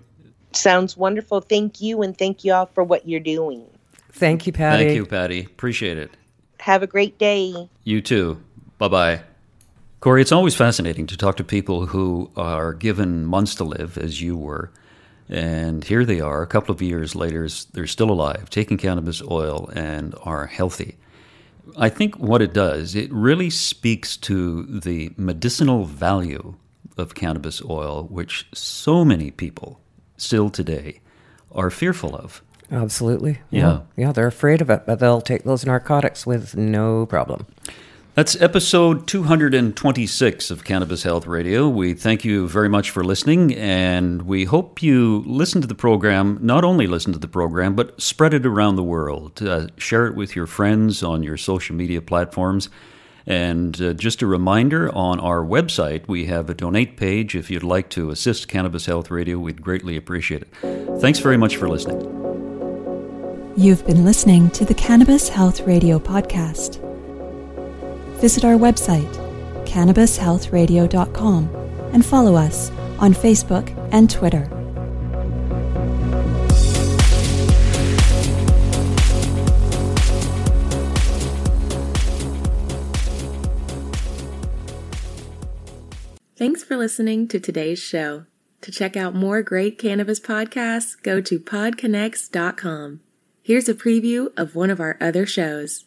sounds 0.53 0.95
wonderful 0.95 1.41
thank 1.41 1.81
you 1.81 2.01
and 2.03 2.17
thank 2.17 2.43
you 2.45 2.53
all 2.53 2.67
for 2.67 2.83
what 2.83 3.07
you're 3.07 3.19
doing 3.19 3.65
Thank 4.13 4.45
you, 4.45 4.51
Patty. 4.53 4.83
Thank 4.85 4.95
you, 4.95 5.05
Patty. 5.05 5.39
Appreciate 5.45 5.97
it. 5.97 6.11
have 6.59 6.83
a 6.83 6.87
great 6.87 7.17
day 7.17 7.69
You 7.83 8.01
too. 8.01 8.41
Bye 8.77 8.87
bye. 8.89 9.21
Corey, 9.99 10.21
it's 10.21 10.31
always 10.31 10.55
fascinating 10.55 11.05
to 11.07 11.15
talk 11.17 11.37
to 11.37 11.43
people 11.43 11.85
who 11.87 12.29
are 12.35 12.73
given 12.73 13.25
months 13.25 13.53
to 13.55 13.63
live, 13.63 13.97
as 13.97 14.19
you 14.21 14.35
were. 14.35 14.71
And 15.31 15.83
here 15.85 16.03
they 16.03 16.19
are, 16.19 16.41
a 16.41 16.47
couple 16.47 16.75
of 16.75 16.81
years 16.81 17.15
later, 17.15 17.47
they're 17.71 17.87
still 17.87 18.11
alive, 18.11 18.49
taking 18.49 18.77
cannabis 18.77 19.21
oil, 19.21 19.69
and 19.73 20.13
are 20.23 20.47
healthy. 20.47 20.97
I 21.77 21.87
think 21.87 22.19
what 22.19 22.41
it 22.41 22.53
does, 22.53 22.95
it 22.95 23.11
really 23.13 23.49
speaks 23.49 24.17
to 24.17 24.63
the 24.63 25.13
medicinal 25.15 25.85
value 25.85 26.55
of 26.97 27.15
cannabis 27.15 27.61
oil, 27.63 28.07
which 28.09 28.45
so 28.53 29.05
many 29.05 29.31
people 29.31 29.79
still 30.17 30.49
today 30.49 30.99
are 31.53 31.69
fearful 31.69 32.13
of. 32.13 32.41
Absolutely. 32.69 33.39
Yeah. 33.49 33.81
Yeah, 33.95 34.11
they're 34.11 34.27
afraid 34.27 34.61
of 34.61 34.69
it, 34.69 34.83
but 34.85 34.99
they'll 34.99 35.21
take 35.21 35.43
those 35.43 35.65
narcotics 35.65 36.25
with 36.25 36.57
no 36.57 37.05
problem. 37.05 37.45
That's 38.13 38.39
episode 38.41 39.07
226 39.07 40.51
of 40.51 40.65
Cannabis 40.65 41.03
Health 41.03 41.25
Radio. 41.25 41.69
We 41.69 41.93
thank 41.93 42.25
you 42.25 42.45
very 42.49 42.67
much 42.67 42.89
for 42.89 43.05
listening, 43.05 43.55
and 43.55 44.23
we 44.23 44.43
hope 44.43 44.83
you 44.83 45.23
listen 45.25 45.61
to 45.61 45.67
the 45.67 45.75
program, 45.75 46.37
not 46.41 46.65
only 46.65 46.87
listen 46.87 47.13
to 47.13 47.19
the 47.19 47.29
program, 47.29 47.73
but 47.73 48.01
spread 48.01 48.33
it 48.33 48.45
around 48.45 48.75
the 48.75 48.83
world. 48.83 49.41
Uh, 49.41 49.67
share 49.77 50.07
it 50.07 50.15
with 50.15 50.35
your 50.35 50.45
friends 50.45 51.01
on 51.03 51.23
your 51.23 51.37
social 51.37 51.73
media 51.73 52.01
platforms. 52.01 52.67
And 53.25 53.81
uh, 53.81 53.93
just 53.93 54.21
a 54.21 54.27
reminder 54.27 54.93
on 54.93 55.21
our 55.21 55.39
website, 55.39 56.05
we 56.09 56.25
have 56.25 56.49
a 56.49 56.53
donate 56.53 56.97
page. 56.97 57.33
If 57.33 57.49
you'd 57.49 57.63
like 57.63 57.89
to 57.91 58.09
assist 58.09 58.49
Cannabis 58.49 58.87
Health 58.87 59.09
Radio, 59.09 59.39
we'd 59.39 59.61
greatly 59.61 59.95
appreciate 59.95 60.41
it. 60.41 60.99
Thanks 60.99 61.19
very 61.19 61.37
much 61.37 61.55
for 61.55 61.69
listening. 61.69 62.01
You've 63.55 63.85
been 63.85 64.03
listening 64.03 64.49
to 64.51 64.65
the 64.65 64.73
Cannabis 64.73 65.29
Health 65.29 65.61
Radio 65.61 65.97
podcast. 65.97 66.80
Visit 68.21 68.45
our 68.45 68.53
website, 68.53 69.11
cannabishealthradio.com, 69.65 71.49
and 71.91 72.05
follow 72.05 72.35
us 72.35 72.69
on 72.99 73.15
Facebook 73.15 73.75
and 73.91 74.09
Twitter. 74.09 74.47
Thanks 86.35 86.63
for 86.63 86.77
listening 86.77 87.27
to 87.27 87.39
today's 87.39 87.79
show. 87.79 88.25
To 88.61 88.71
check 88.71 88.95
out 88.95 89.15
more 89.15 89.41
great 89.41 89.79
cannabis 89.79 90.19
podcasts, 90.19 90.95
go 91.01 91.21
to 91.21 91.39
podconnects.com. 91.39 92.99
Here's 93.41 93.67
a 93.67 93.73
preview 93.73 94.31
of 94.37 94.55
one 94.55 94.69
of 94.69 94.79
our 94.79 94.97
other 95.01 95.25
shows. 95.25 95.85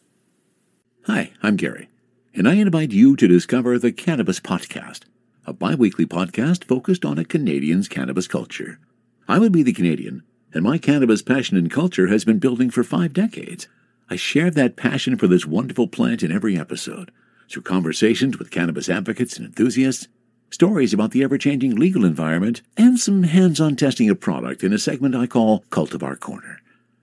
Hi, 1.07 1.32
I'm 1.43 1.55
Gary, 1.57 1.89
and 2.37 2.49
I 2.49 2.55
invite 2.55 2.91
you 2.91 3.14
to 3.14 3.28
discover 3.28 3.78
the 3.78 3.93
Cannabis 3.93 4.41
Podcast, 4.41 5.03
a 5.47 5.53
bi 5.53 5.76
weekly 5.76 6.05
podcast 6.05 6.64
focused 6.64 7.05
on 7.05 7.16
a 7.16 7.24
Canadian's 7.24 7.87
cannabis 7.87 8.26
culture. 8.26 8.80
I 9.28 9.39
would 9.39 9.53
be 9.53 9.62
the 9.62 9.72
Canadian, 9.72 10.24
and 10.53 10.64
my 10.64 10.78
cannabis 10.78 11.22
passion 11.22 11.57
and 11.57 11.70
culture 11.70 12.09
has 12.09 12.24
been 12.24 12.41
building 12.41 12.70
for 12.70 12.82
five 12.82 13.12
decades. 13.12 13.68
I 14.11 14.16
share 14.16 14.51
that 14.51 14.74
passion 14.74 15.16
for 15.16 15.28
this 15.28 15.47
wonderful 15.47 15.87
plant 15.87 16.24
in 16.24 16.32
every 16.32 16.59
episode 16.59 17.12
through 17.49 17.62
conversations 17.62 18.37
with 18.37 18.51
cannabis 18.51 18.89
advocates 18.89 19.37
and 19.37 19.47
enthusiasts, 19.47 20.09
stories 20.51 20.93
about 20.93 21.12
the 21.12 21.22
ever 21.22 21.39
changing 21.39 21.76
legal 21.76 22.05
environment, 22.05 22.62
and 22.76 22.99
some 22.99 23.22
hands 23.22 23.61
on 23.61 23.76
testing 23.76 24.11
of 24.11 24.18
product 24.18 24.64
in 24.64 24.72
a 24.72 24.78
segment 24.78 25.14
I 25.14 25.28
call 25.28 25.61
Cultivar 25.70 26.18
Corner. 26.18 26.59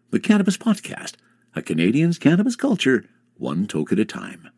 The 0.10 0.20
Cannabis 0.20 0.58
Podcast, 0.58 1.14
a 1.56 1.62
Canadian's 1.62 2.20
cannabis 2.20 2.58
culture, 2.58 3.06
one 3.38 3.66
toke 3.66 3.94
at 3.94 4.00
a 4.00 4.04
time. 4.04 4.50